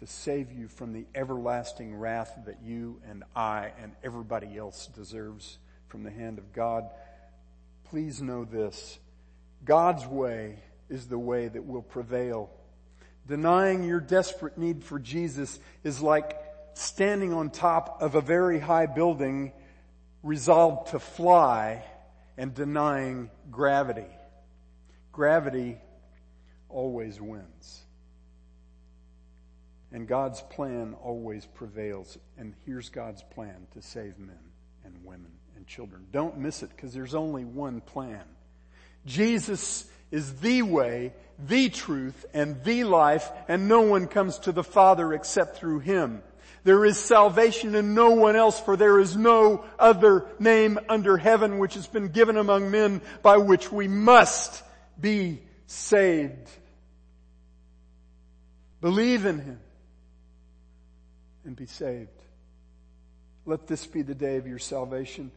to 0.00 0.06
save 0.06 0.52
you 0.52 0.68
from 0.68 0.92
the 0.92 1.06
everlasting 1.14 1.94
wrath 1.94 2.38
that 2.46 2.62
you 2.62 3.00
and 3.08 3.24
I 3.34 3.72
and 3.80 3.92
everybody 4.04 4.56
else 4.56 4.88
deserves 4.88 5.58
from 5.88 6.02
the 6.02 6.10
hand 6.10 6.38
of 6.38 6.52
God. 6.52 6.84
Please 7.84 8.20
know 8.20 8.44
this. 8.44 8.98
God's 9.64 10.06
way 10.06 10.58
is 10.88 11.06
the 11.06 11.18
way 11.18 11.48
that 11.48 11.64
will 11.64 11.82
prevail. 11.82 12.50
Denying 13.26 13.84
your 13.84 14.00
desperate 14.00 14.58
need 14.58 14.84
for 14.84 14.98
Jesus 14.98 15.58
is 15.82 16.02
like 16.02 16.38
standing 16.74 17.32
on 17.32 17.50
top 17.50 18.02
of 18.02 18.14
a 18.14 18.20
very 18.20 18.58
high 18.58 18.86
building 18.86 19.52
resolved 20.22 20.90
to 20.90 20.98
fly 20.98 21.82
and 22.36 22.54
denying 22.54 23.30
gravity. 23.50 24.06
Gravity 25.12 25.78
always 26.68 27.20
wins. 27.20 27.85
And 29.92 30.08
God's 30.08 30.42
plan 30.42 30.94
always 31.02 31.46
prevails. 31.46 32.18
And 32.36 32.54
here's 32.64 32.88
God's 32.88 33.22
plan 33.22 33.66
to 33.72 33.82
save 33.82 34.18
men 34.18 34.38
and 34.84 35.04
women 35.04 35.32
and 35.56 35.66
children. 35.66 36.06
Don't 36.12 36.38
miss 36.38 36.62
it 36.62 36.70
because 36.70 36.92
there's 36.92 37.14
only 37.14 37.44
one 37.44 37.80
plan. 37.80 38.24
Jesus 39.04 39.88
is 40.10 40.40
the 40.40 40.62
way, 40.62 41.12
the 41.38 41.68
truth, 41.68 42.24
and 42.34 42.62
the 42.64 42.84
life, 42.84 43.30
and 43.48 43.68
no 43.68 43.82
one 43.82 44.06
comes 44.06 44.38
to 44.40 44.52
the 44.52 44.64
Father 44.64 45.12
except 45.12 45.56
through 45.56 45.80
Him. 45.80 46.22
There 46.64 46.84
is 46.84 46.98
salvation 46.98 47.76
in 47.76 47.94
no 47.94 48.10
one 48.10 48.34
else, 48.34 48.58
for 48.58 48.76
there 48.76 48.98
is 48.98 49.16
no 49.16 49.64
other 49.78 50.26
name 50.40 50.80
under 50.88 51.16
heaven 51.16 51.58
which 51.58 51.74
has 51.74 51.86
been 51.86 52.08
given 52.08 52.36
among 52.36 52.72
men 52.72 53.00
by 53.22 53.36
which 53.36 53.70
we 53.70 53.86
must 53.86 54.64
be 55.00 55.42
saved. 55.66 56.50
Believe 58.80 59.24
in 59.26 59.38
Him 59.38 59.60
and 61.46 61.56
be 61.56 61.66
saved. 61.66 62.10
Let 63.44 63.66
this 63.66 63.86
be 63.86 64.02
the 64.02 64.14
day 64.14 64.36
of 64.36 64.46
your 64.46 64.58
salvation. 64.58 65.30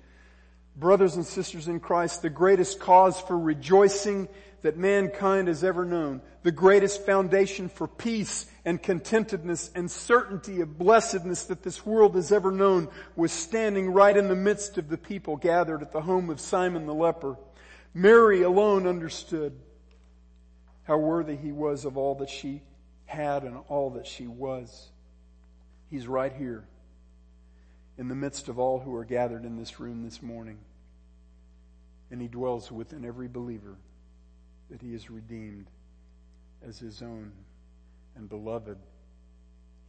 Brothers 0.76 1.16
and 1.16 1.26
sisters 1.26 1.68
in 1.68 1.80
Christ, 1.80 2.22
the 2.22 2.30
greatest 2.30 2.80
cause 2.80 3.20
for 3.20 3.38
rejoicing 3.38 4.28
that 4.62 4.78
mankind 4.78 5.47
has 5.47 5.64
ever 5.64 5.86
known, 5.86 6.22
the 6.43 6.51
greatest 6.51 7.05
foundation 7.05 7.70
for 7.70 7.88
peace 7.88 8.45
and 8.66 8.82
contentedness 8.82 9.72
and 9.76 9.89
certainty 9.89 10.62
of 10.62 10.78
blessedness 10.78 11.45
that 11.45 11.64
this 11.64 11.86
world 11.86 12.16
has 12.16 12.32
ever 12.32 12.51
known 12.51 12.89
was 13.16 13.32
standing 13.32 13.89
right 13.91 14.16
in 14.16 14.28
the 14.28 14.36
midst 14.36 14.78
of 14.78 14.89
the 14.89 14.97
people 14.97 15.38
gathered 15.38 15.82
at 15.82 15.91
the 15.91 16.01
home 16.01 16.30
of 16.30 16.39
Simon 16.39 16.86
the 16.86 16.93
leper. 16.93 17.38
Mary 17.93 18.41
alone 18.41 18.86
understood 18.86 19.57
how 20.84 20.97
worthy 20.97 21.36
he 21.36 21.51
was 21.51 21.86
of 21.86 21.97
all 21.97 22.16
that 22.16 22.30
she 22.30 22.62
had 23.05 23.43
and 23.43 23.57
all 23.68 23.91
that 23.91 24.07
she 24.07 24.28
was. 24.28 24.89
He's 25.90 26.08
right 26.08 26.34
here 26.34 26.66
in 27.98 28.08
the 28.08 28.16
midst 28.16 28.48
of 28.48 28.60
all 28.60 28.80
who 28.80 28.96
are 28.96 29.06
gathered 29.06 29.44
in 29.44 29.58
this 29.58 29.80
room 29.80 30.04
this 30.04 30.22
morning. 30.22 30.60
And 32.12 32.22
he 32.22 32.28
dwells 32.28 32.72
within 32.72 33.06
every 33.06 33.28
believer 33.28 33.76
that 34.70 34.82
he 34.82 34.94
is 34.94 35.10
redeemed 35.10 35.68
as 36.68 36.80
his 36.80 37.02
own 37.02 37.32
and 38.16 38.30
beloved. 38.30 38.78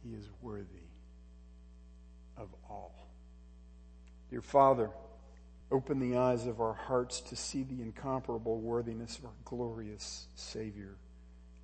He 0.03 0.13
is 0.13 0.27
worthy 0.41 0.87
of 2.37 2.49
all. 2.69 3.07
Dear 4.29 4.41
Father, 4.41 4.89
open 5.71 5.99
the 5.99 6.17
eyes 6.17 6.47
of 6.47 6.61
our 6.61 6.73
hearts 6.73 7.21
to 7.21 7.35
see 7.35 7.63
the 7.63 7.81
incomparable 7.81 8.59
worthiness 8.59 9.17
of 9.17 9.25
our 9.25 9.31
glorious 9.45 10.27
Savior 10.35 10.95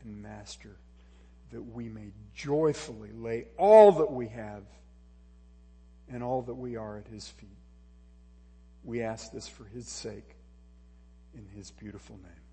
and 0.04 0.22
Master, 0.22 0.78
that 1.52 1.62
we 1.62 1.90
may 1.90 2.12
joyfully 2.34 3.12
lay 3.12 3.46
all 3.58 3.92
that 3.94 4.12
we 4.12 4.28
have 4.28 4.64
and 6.10 6.24
all 6.24 6.42
that 6.44 6.54
we 6.56 6.76
are 6.76 6.98
at 6.98 7.08
His 7.08 7.28
feet. 7.28 7.50
We 8.84 9.02
ask 9.02 9.32
this 9.32 9.48
for 9.48 9.66
His 9.66 9.88
sake 9.88 10.36
in 11.34 11.46
His 11.56 11.72
beautiful 11.72 12.18
name. 12.18 12.47